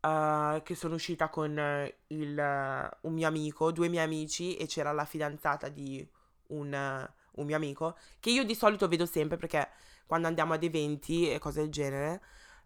[0.00, 4.66] eh, che sono uscita con eh, il, eh, un mio amico, due miei amici e
[4.66, 6.06] c'era la fidanzata di
[6.48, 9.68] un, un mio amico, che io di solito vedo sempre perché
[10.06, 12.20] quando andiamo ad eventi e cose del genere,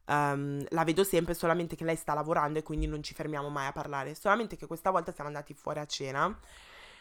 [0.07, 3.67] ehm, la vedo sempre solamente che lei sta lavorando e quindi non ci fermiamo mai
[3.67, 4.15] a parlare.
[4.15, 6.39] Solamente che questa volta siamo andati fuori a cena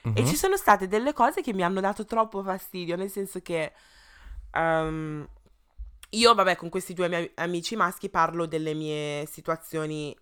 [0.03, 0.25] e mhm.
[0.25, 3.71] ci sono state delle cose che mi hanno dato troppo fastidio, nel senso che
[4.51, 5.27] ehm,
[6.11, 10.15] io, vabbè, con questi due miei amici maschi parlo delle mie situazioni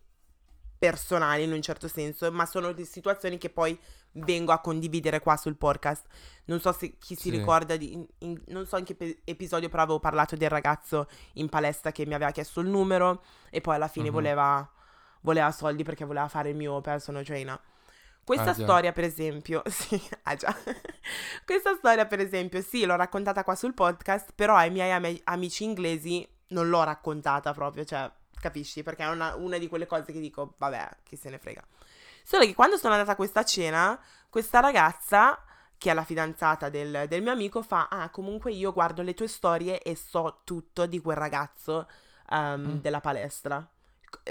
[0.78, 3.78] personali in un certo senso, ma sono di situazioni che poi
[4.14, 6.06] vengo a condividere qua sul podcast.
[6.46, 7.30] Non so se chi si Sì.
[7.32, 11.08] ricorda di in- in- non so in che pe- episodio però avevo parlato del ragazzo
[11.34, 14.14] in palestra che mi aveva chiesto il numero e poi alla fine Mhm.
[14.14, 14.72] voleva
[15.22, 17.60] voleva soldi perché voleva fare il mio personal trainer.
[18.30, 20.56] Questa Ah, storia, per esempio, sì, ah già.
[21.46, 25.64] Questa storia, per esempio, sì, l'ho raccontata qua sul podcast, però ai miei ami- amici
[25.64, 28.08] inglesi non l'ho raccontata proprio, cioè,
[28.40, 28.84] capisci?
[28.84, 31.64] Perché è una, una di quelle cose che dico, vabbè, chi se ne frega.
[32.24, 34.00] Solo che quando sono andata a questa cena,
[34.30, 35.44] questa ragazza,
[35.76, 39.28] che è la fidanzata del, del mio amico, fa, ah, comunque io guardo le tue
[39.28, 41.88] storie e so tutto di quel ragazzo
[42.30, 42.76] ehm, Mm.
[42.82, 43.68] della palestra.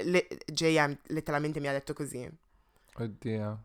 [0.03, 2.29] Le- JM letteralmente mi ha detto così.
[2.95, 3.63] Oddio.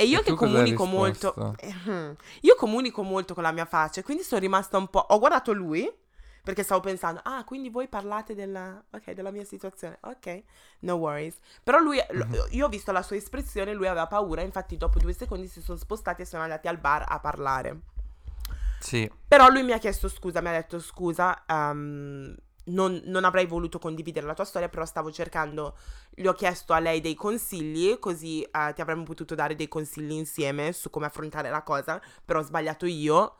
[0.00, 1.34] E io E che comunico molto?
[1.56, 5.00] Ehm, io comunico molto con la mia faccia, quindi sono rimasta un po'.
[5.08, 5.92] Ho guardato lui
[6.40, 10.42] perché stavo pensando, ah, quindi voi parlate della, ok, della mia situazione, ok,
[10.82, 11.36] no worries.
[11.64, 12.46] Però lui, Mhm.
[12.50, 15.76] io ho visto la sua espressione, lui aveva paura, infatti dopo due secondi si sono
[15.76, 17.80] spostati e sono andati al bar a parlare.
[18.78, 22.36] Sì, Però lui mi ha chiesto scusa, mi ha detto scusa, ehm,
[22.68, 25.76] non, non avrei voluto condividere la tua storia, però stavo cercando,
[26.10, 30.12] gli ho chiesto a lei dei consigli, così eh, ti avremmo potuto dare dei consigli
[30.12, 33.36] insieme su come affrontare la cosa, però ho sbagliato io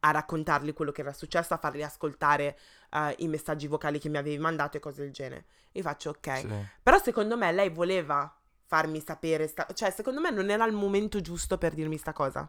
[0.00, 2.58] a raccontargli quello che era successo, a fargli ascoltare
[2.90, 5.44] eh, i messaggi vocali che mi avevi mandato e cose del genere.
[5.72, 6.38] Io faccio ok.
[6.38, 6.48] sì.
[6.82, 8.34] Però secondo me lei voleva
[8.66, 12.48] farmi sapere, sta- cioè secondo me non era il momento giusto per dirmi sta cosa.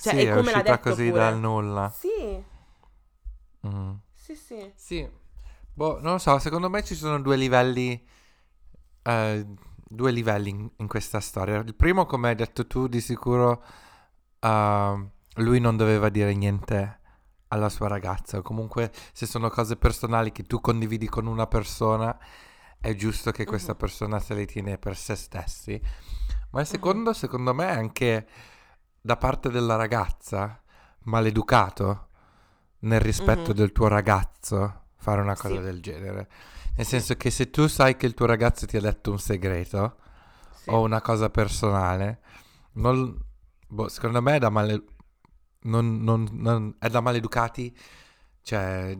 [0.00, 1.20] Cioè, sì, è è uscita così pure.
[1.20, 1.92] dal nulla.
[1.94, 2.50] Sì,
[3.64, 3.92] Mm.
[4.22, 4.72] Sì, sì.
[4.76, 5.08] Sì,
[5.74, 8.00] boh, non lo so, secondo me ci sono due livelli,
[9.02, 9.46] eh,
[9.76, 11.56] due livelli in, in questa storia.
[11.58, 13.64] Il primo, come hai detto tu, di sicuro
[14.40, 17.00] eh, lui non doveva dire niente
[17.48, 18.38] alla sua ragazza.
[18.38, 22.16] O comunque, se sono cose personali che tu condividi con una persona,
[22.80, 23.78] è giusto che questa Mhm.
[23.78, 25.80] persona se le tiene per se stessi.
[26.50, 28.26] Ma il secondo, secondo me, è anche
[29.00, 30.62] da parte della ragazza,
[31.04, 32.08] maleducato
[32.82, 33.56] nel rispetto Mhm.
[33.56, 35.60] del tuo ragazzo fare una cosa Sì.
[35.60, 36.28] del genere.
[36.76, 39.96] Nel senso che se tu sai che il tuo ragazzo ti ha detto un segreto
[40.54, 40.70] Sì.
[40.70, 42.20] o una cosa personale,
[42.74, 43.18] non-
[43.68, 44.82] boh, secondo me è da male...
[45.64, 47.76] non- non- non- è da maleducati,
[48.42, 48.96] cioè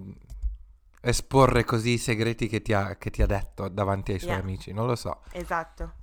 [1.00, 4.40] esporre così i segreti che ti ha, che ti ha detto davanti ai suoi Yeah.
[4.40, 5.22] amici, non lo so.
[5.32, 5.94] Esatto.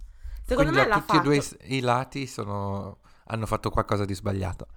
[0.46, 4.68] Secondo Quindi me tutti e due i, i lati sono- hanno fatto qualcosa di sbagliato.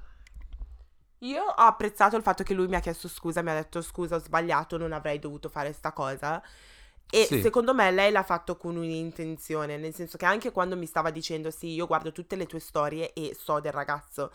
[1.23, 4.17] Io ho apprezzato il fatto che lui mi ha chiesto scusa, mi ha detto scusa,
[4.17, 6.43] ho sbagliato, non avrei dovuto fare sta cosa.
[7.09, 7.41] E Sì.
[7.41, 11.51] secondo me lei l'ha fatto con un'intenzione, nel senso che anche quando mi stava dicendo
[11.51, 14.33] sì, io guardo tutte le tue storie e so del ragazzo,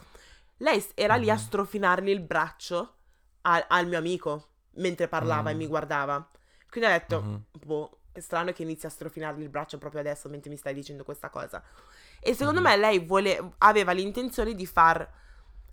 [0.57, 1.39] lei era lì a Mhm.
[1.39, 2.93] strofinargli il braccio
[3.41, 5.57] al, al mio amico mentre parlava e Mm.
[5.57, 6.25] mi guardava.
[6.69, 7.43] Quindi ho detto, Mhm.
[7.65, 11.03] boh, è strano che inizi a strofinargli il braccio proprio adesso mentre mi stai dicendo
[11.03, 11.61] questa cosa.
[12.21, 12.65] E secondo Mhm.
[12.65, 15.25] me lei vole- aveva l'intenzione di far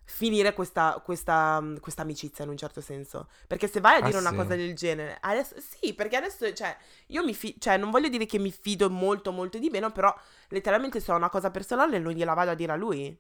[0.05, 3.29] finire questa, questa, mm, questa amicizia in un certo senso.
[3.47, 4.35] Perché se vai a Ah, dire una sì?
[4.35, 6.77] cosa del genere, adesso sì, perché adesso, cioè,
[7.09, 10.15] io mi fi- cioè, non voglio dire che mi fido molto, molto di meno, però
[10.49, 13.17] letteralmente se ho una cosa personale non gliela vado a dire a lui.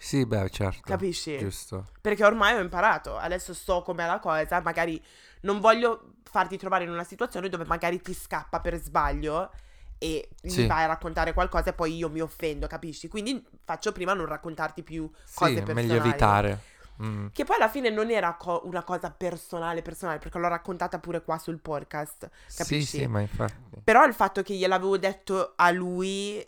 [0.00, 0.82] Sì, beh, certo.
[0.84, 1.36] Capisci?
[1.36, 1.86] Giusto.
[2.00, 5.02] Perché ormai ho imparato, adesso so com'è la cosa, magari
[5.42, 9.50] non voglio farti trovare in una situazione dove magari ti scappa per sbaglio
[10.02, 10.62] e Sì.
[10.62, 13.06] mi vai a raccontare qualcosa e poi io mi offendo, capisci?
[13.06, 15.98] Quindi faccio prima non raccontarti più Sì, cose meglio personali.
[15.98, 16.60] evitare.
[17.02, 17.26] Mm.
[17.32, 21.22] Che poi alla fine non era co- una cosa personale, personale, perché l'ho raccontata pure
[21.22, 22.98] qua sul podcast, Sì, capisci?
[22.98, 23.80] sì, ma infatti.
[23.84, 26.46] Però il fatto che gliel'avevo detto a lui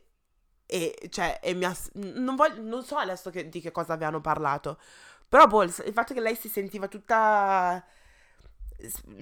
[0.66, 4.20] e cioè e mi ha, non, voglio- non so adesso che- di che cosa avevano
[4.22, 4.78] parlato.
[5.28, 7.84] Però boh, il, fatto che lei si sentiva tutta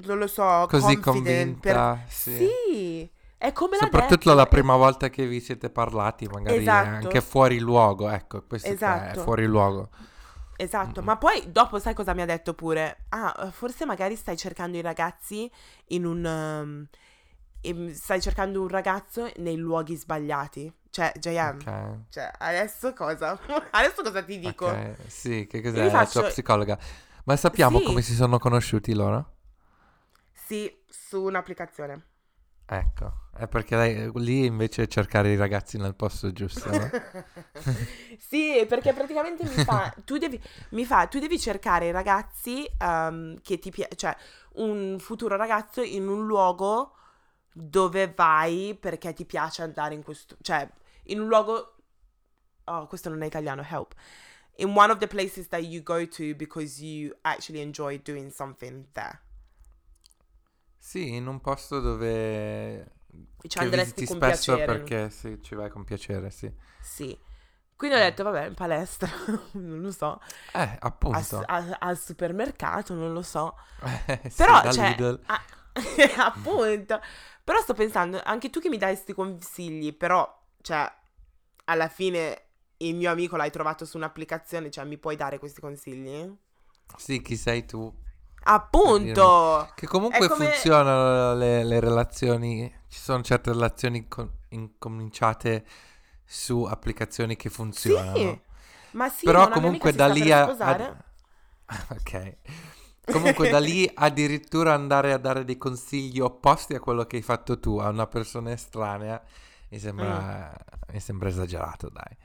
[0.05, 2.05] non lo so, Così confident per- convinta.
[2.09, 2.37] Sì.
[2.37, 3.11] Sì,
[3.43, 6.88] è come l'ha Soprattutto detto, la prima volta che vi siete parlati, magari è Esatto.
[7.07, 8.11] anche fuori luogo.
[8.11, 9.18] Ecco, questo Esatto.
[9.18, 9.88] è fuori luogo.
[10.57, 13.07] Esatto, ma poi dopo sai cosa mi ha detto pure?
[13.09, 15.51] Ah, forse magari stai cercando i ragazzi
[15.88, 16.22] in un...
[17.62, 20.70] um, stai cercando un ragazzo nei luoghi sbagliati.
[20.91, 21.99] Cioè, JM, Ok.
[22.11, 23.38] cioè, adesso cosa?
[23.72, 24.66] adesso cosa ti dico?
[24.66, 24.97] ok.
[25.07, 25.91] Sì, che cos'è?
[25.91, 26.78] La tua psicologa.
[27.24, 27.84] Ma sappiamo Sì.
[27.84, 29.36] come si sono conosciuti loro?
[30.32, 32.09] Sì, su un'applicazione.
[32.73, 36.89] Ecco, è perché lei lì invece cercare i ragazzi nel posto giusto, no?
[38.16, 40.41] sì, perché praticamente mi fa, tu devi,
[40.71, 44.16] mi fa, tu devi cercare i ragazzi ehm, che ti piace, cioè
[44.55, 46.95] un futuro ragazzo in un luogo
[47.53, 50.64] dove vai perché ti piace andare in questo, cioè
[51.07, 51.75] in un luogo,
[52.66, 53.95] oh questo non è italiano, help,
[54.59, 58.87] in one of the places that you go to because you actually enjoy doing something
[58.93, 59.23] there.
[60.83, 62.93] Sì, in un posto dove
[63.47, 64.62] Ci che andresti con spesso piacere.
[64.62, 66.51] perché sì, ci vai con piacere, sì.
[66.78, 67.18] Sì.
[67.76, 69.09] Quindi ho detto, vabbè, in palestra,
[69.53, 70.20] non lo so,
[70.55, 71.45] Eh, appunto.
[71.47, 73.57] al- al supermercato, non lo so.
[73.83, 75.45] Eh, sì, Però, cioè, ah,
[76.18, 77.01] appunto.
[77.45, 80.28] Però sto pensando, anche tu che mi dai questi consigli, però,
[80.62, 80.91] cioè,
[81.66, 82.45] alla fine
[82.78, 86.31] il mio amico l'hai trovato su un'applicazione, cioè, mi puoi dare questi consigli?
[86.99, 87.93] Sì, chi sei tu?
[88.55, 89.70] Appunto!
[89.74, 95.64] Che comunque come- funzionano le, le relazioni, ci sono certe relazioni con- incominciate
[96.24, 98.16] su applicazioni che funzionano.
[98.16, 98.40] Sì,
[98.92, 100.44] ma sì, Però comunque da lì a...
[100.46, 100.84] per sposare.
[101.66, 102.36] a- Ok.
[103.11, 107.59] Comunque da lì addirittura andare a dare dei consigli opposti a quello che hai fatto
[107.59, 109.20] tu a una persona estranea
[109.70, 110.92] mi sembra, Mm.
[110.94, 112.16] mi sembra esagerato, dai.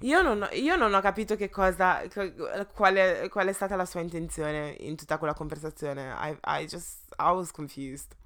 [0.00, 2.34] Io non, ho, io non ho capito che cosa, che-
[2.74, 6.14] quale, qual è stata la sua intenzione in tutta quella conversazione.
[6.18, 8.16] I, I just, I was confused.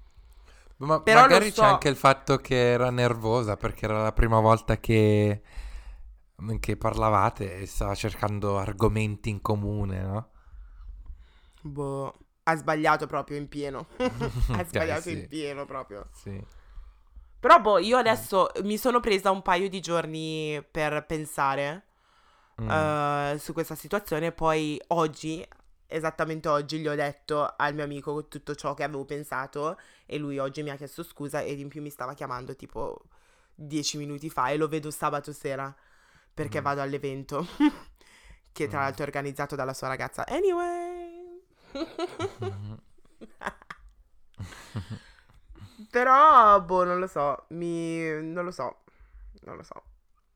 [0.77, 1.61] Ma Però magari so.
[1.61, 5.41] c'è anche il fatto che era nervosa perché era la prima volta che,
[6.59, 10.29] che parlavate e stava cercando argomenti in comune, no?
[11.61, 12.13] Boh,
[12.43, 13.87] ha sbagliato proprio in pieno.
[13.97, 15.11] ha sbagliato sì.
[15.11, 16.07] in pieno proprio.
[16.11, 16.43] Sì.
[17.45, 21.83] Però boh, io adesso mi sono presa un paio di giorni per pensare
[22.59, 22.69] Mm.
[22.71, 24.31] eh, su questa situazione.
[24.31, 25.47] Poi oggi,
[25.85, 29.77] esattamente oggi, gli ho detto al mio amico tutto ciò che avevo pensato.
[30.07, 32.99] E lui oggi mi ha chiesto scusa ed in più mi stava chiamando tipo
[33.53, 34.49] dieci minuti fa.
[34.49, 35.71] E lo vedo sabato sera
[36.33, 36.63] perché Mm.
[36.63, 37.45] vado all'evento.
[38.53, 38.81] che tra Mm.
[38.81, 40.25] l'altro è organizzato dalla sua ragazza.
[40.25, 41.43] Anyway.
[45.89, 47.99] Però, boh, non lo so, mi...
[48.21, 48.83] non lo so,
[49.41, 49.81] non lo so.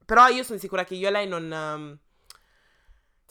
[0.05, 1.51] Però io sono sicura che io e lei non...
[1.51, 1.97] ehm,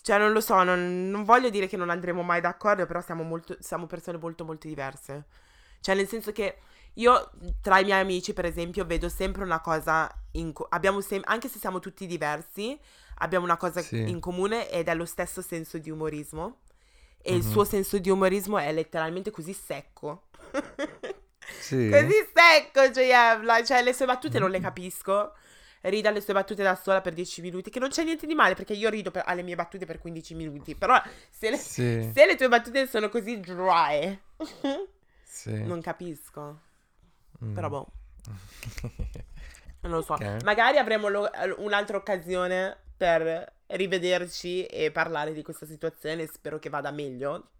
[0.01, 3.25] Cioè, non lo so, non, non voglio dire che non andremo mai d'accordo, però siamo,
[3.25, 5.27] molto, siamo persone molto, molto diverse.
[5.81, 6.59] Cioè, nel senso che
[6.95, 7.31] io,
[7.61, 11.49] tra i miei amici, per esempio, vedo sempre una cosa in co- abbiamo sem- anche
[11.49, 12.79] se siamo tutti diversi,
[13.17, 14.09] abbiamo una cosa Sì.
[14.09, 16.61] in comune ed è lo stesso senso di umorismo.
[17.21, 17.51] E il Mhm.
[17.51, 20.29] suo senso di umorismo è letteralmente così secco.
[21.69, 21.89] Sì.
[21.91, 23.43] Così secco, JM.
[23.43, 25.35] like, Cioè, le sue battute non le capisco.
[25.83, 27.71] Ride alle sue battute da sola per 10 minuti.
[27.71, 30.35] Che non c'è niente di male perché io rido per- alle mie battute per 15
[30.35, 30.75] minuti.
[30.75, 31.01] Però
[31.31, 34.19] se le, Sì, se le tue battute sono così dry,
[35.23, 35.63] sì.
[35.65, 36.61] non capisco.
[37.45, 37.55] Mm.
[37.55, 37.87] Però boh,
[39.83, 40.15] non lo so.
[40.15, 40.43] Ok.
[40.43, 46.27] Magari avremo lo- un'altra occasione per rivederci e parlare di questa situazione.
[46.27, 47.51] Spero che vada meglio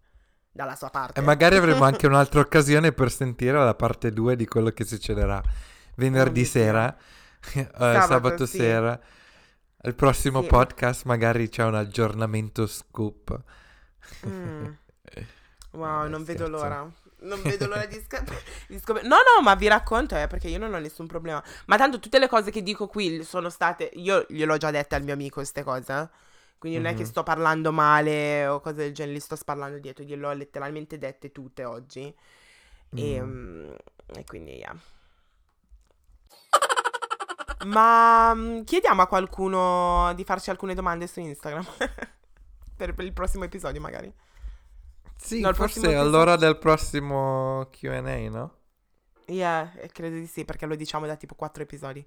[0.51, 1.19] dalla sua parte.
[1.19, 5.41] E magari avremo anche un'altra occasione per sentire la parte 2 di quello che succederà
[5.95, 6.95] venerdì sera,
[7.55, 8.57] eh, Sabato, sabato sì.
[8.57, 8.99] sera.
[9.81, 10.47] Al prossimo Sì.
[10.47, 13.41] podcast magari c'è un aggiornamento scoop.
[14.27, 14.65] Mm.
[15.71, 16.91] Wow, non vedo l'ora.
[17.21, 18.33] Non vedo l'ora di, scop-
[18.67, 21.43] di scop- No, no, ma vi racconto, eh, perché io non ho nessun problema.
[21.67, 23.91] Ma tanto tutte le cose che dico qui sono state...
[23.93, 25.93] Io gliel'ho già dette al mio amico queste cose.
[25.93, 26.09] eh.
[26.59, 30.03] Quindi non è che sto parlando male o cose del genere, li sto parlando dietro.
[30.03, 32.13] Gliele ho letteralmente dette tutte oggi.
[32.93, 33.71] E, Mm.
[34.15, 34.75] e quindi, yeah.
[37.65, 41.65] Ma mm, chiediamo a qualcuno di farci alcune domande su Instagram.
[42.75, 44.13] per, per il prossimo episodio, magari.
[45.17, 48.57] Sì, No, forse all'ora del prossimo Q&A, no?
[49.27, 52.05] Yeah, credo di sì, perché lo diciamo da tipo quattro episodi.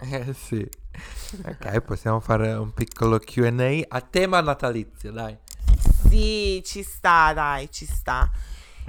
[0.00, 0.66] Eh sì.
[1.44, 5.36] Ok, possiamo fare un piccolo Q&A a tema natalizio, dai.
[6.08, 8.30] Sì, ci sta, dai, ci sta.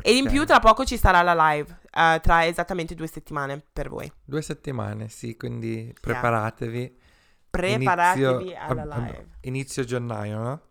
[0.01, 3.89] E in più tra poco ci sarà la live, eh, tra esattamente due settimane per
[3.89, 4.11] voi.
[4.23, 6.99] Due settimane, sì, quindi preparatevi.
[7.51, 9.27] Preparatevi Inizio- alla live.
[9.41, 10.61] Inizio gennaio, no?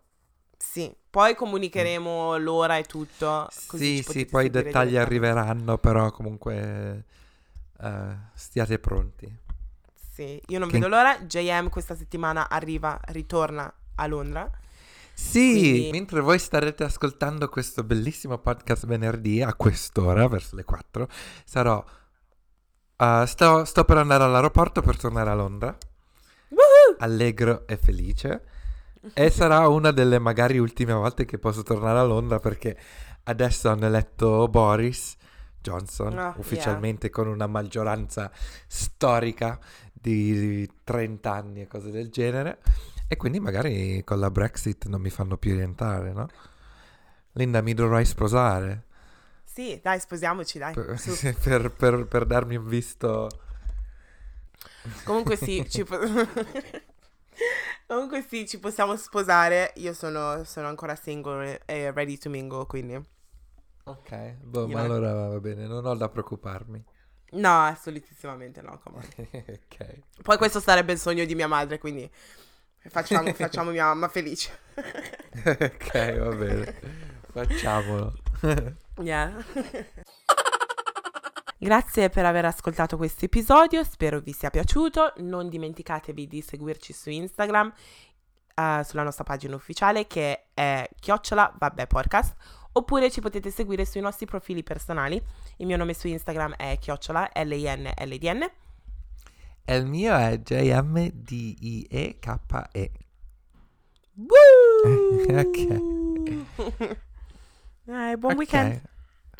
[0.57, 3.47] Sì, poi comunicheremo l'ora e tutto.
[3.51, 7.05] Sì, sì, poi i dettagli arriveranno, però comunque
[7.79, 9.39] eh, stiate pronti.
[10.21, 11.19] Sì, io non Che- vedo l'ora.
[11.21, 14.49] JM questa settimana arriva, ritorna a Londra.
[15.13, 21.07] Sì, Quindi- mentre voi starete ascoltando questo bellissimo podcast venerdì a quest'ora, verso le 4,
[21.43, 21.83] sarò...
[22.97, 25.75] eh, sto, sto per andare all'aeroporto per tornare a Londra,
[26.49, 26.95] Woohoo!
[26.99, 28.43] allegro e felice.
[29.13, 32.77] E sarà una delle magari ultime volte che posso tornare a Londra perché
[33.23, 35.15] adesso hanno eletto Boris
[35.59, 38.31] Johnson Ah, ufficialmente con una maggioranza
[38.67, 39.59] storica
[40.01, 42.59] di 30 anni e cose del genere.
[43.07, 46.27] E quindi magari con la Brexit non mi fanno più rientrare, no?
[47.33, 48.83] Linda, mi dovrai sposare
[49.43, 50.75] Sì, dai, sposiamoci, dai.
[50.75, 50.97] per,
[51.43, 53.29] per- per- per darmi un visto.
[55.03, 55.99] Comunque sì, ci po-
[57.87, 59.73] Comunque sì, ci possiamo sposare.
[59.77, 63.03] Io sono, sono ancora single e ready to mingle, quindi...
[63.83, 66.83] Ok, boh, ma allora va bene, non ho da preoccuparmi.
[67.31, 69.07] No, assolutissimamente no, come.
[69.31, 70.21] ok.
[70.21, 72.09] Poi questo sarebbe il sogno di mia madre, quindi
[72.89, 74.59] facciamo, facciamo mia mamma felice.
[75.45, 76.79] ok, va bene.
[77.31, 78.13] Facciamolo.
[79.01, 79.33] Yeah.
[81.57, 85.13] Grazie per aver ascoltato questo episodio, spero vi sia piaciuto.
[85.17, 87.73] Non dimenticatevi di seguirci su Instagram,
[88.53, 92.35] eh, sulla nostra pagina ufficiale che è chiocciola vabbè podcast,
[92.73, 95.21] oppure ci potete seguire sui nostri profili personali.
[95.57, 98.49] Il mio nome su Instagram è chiocciola L-I-N-L-D-N.
[99.63, 102.39] E il mio è JMDIEKE.
[104.15, 104.37] Woo!
[105.31, 105.81] Ok.
[107.83, 108.39] Dai, buon Ok.
[108.39, 108.81] weekend.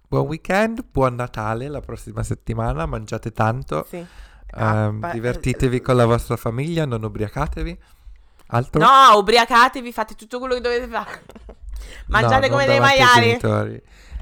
[0.08, 4.06] Buon weekend, buon Natale la prossima settimana, mangiate tanto, Sì.
[4.56, 7.80] ehm, Ah, divertitevi con la vostra famiglia, non ubriacatevi.
[8.48, 8.82] Altro?
[8.82, 11.24] No, ubriacatevi, fate tutto quello che dovete fare.
[12.08, 13.40] Mangiate No, come dei maiali.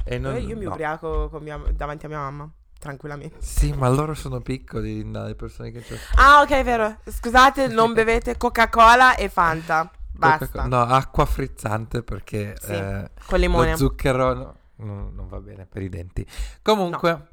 [0.06, 0.72] E non- Eh, io mi no.
[0.72, 2.50] ubriaco mia- davanti a mia mamma,
[2.80, 3.38] tranquillamente.
[3.42, 5.84] Sì, ma loro sono piccoli, dalle persone che.
[6.16, 6.98] Ah, ok, vero.
[7.06, 9.90] Scusate, non bevete Coca-Cola e Fanta.
[10.12, 10.66] Basta.
[10.66, 13.72] No, acqua frizzante perché Sì, eh, Con limone.
[13.72, 16.26] lo zucchero no- no- non va bene per i denti.
[16.62, 17.28] Comunque,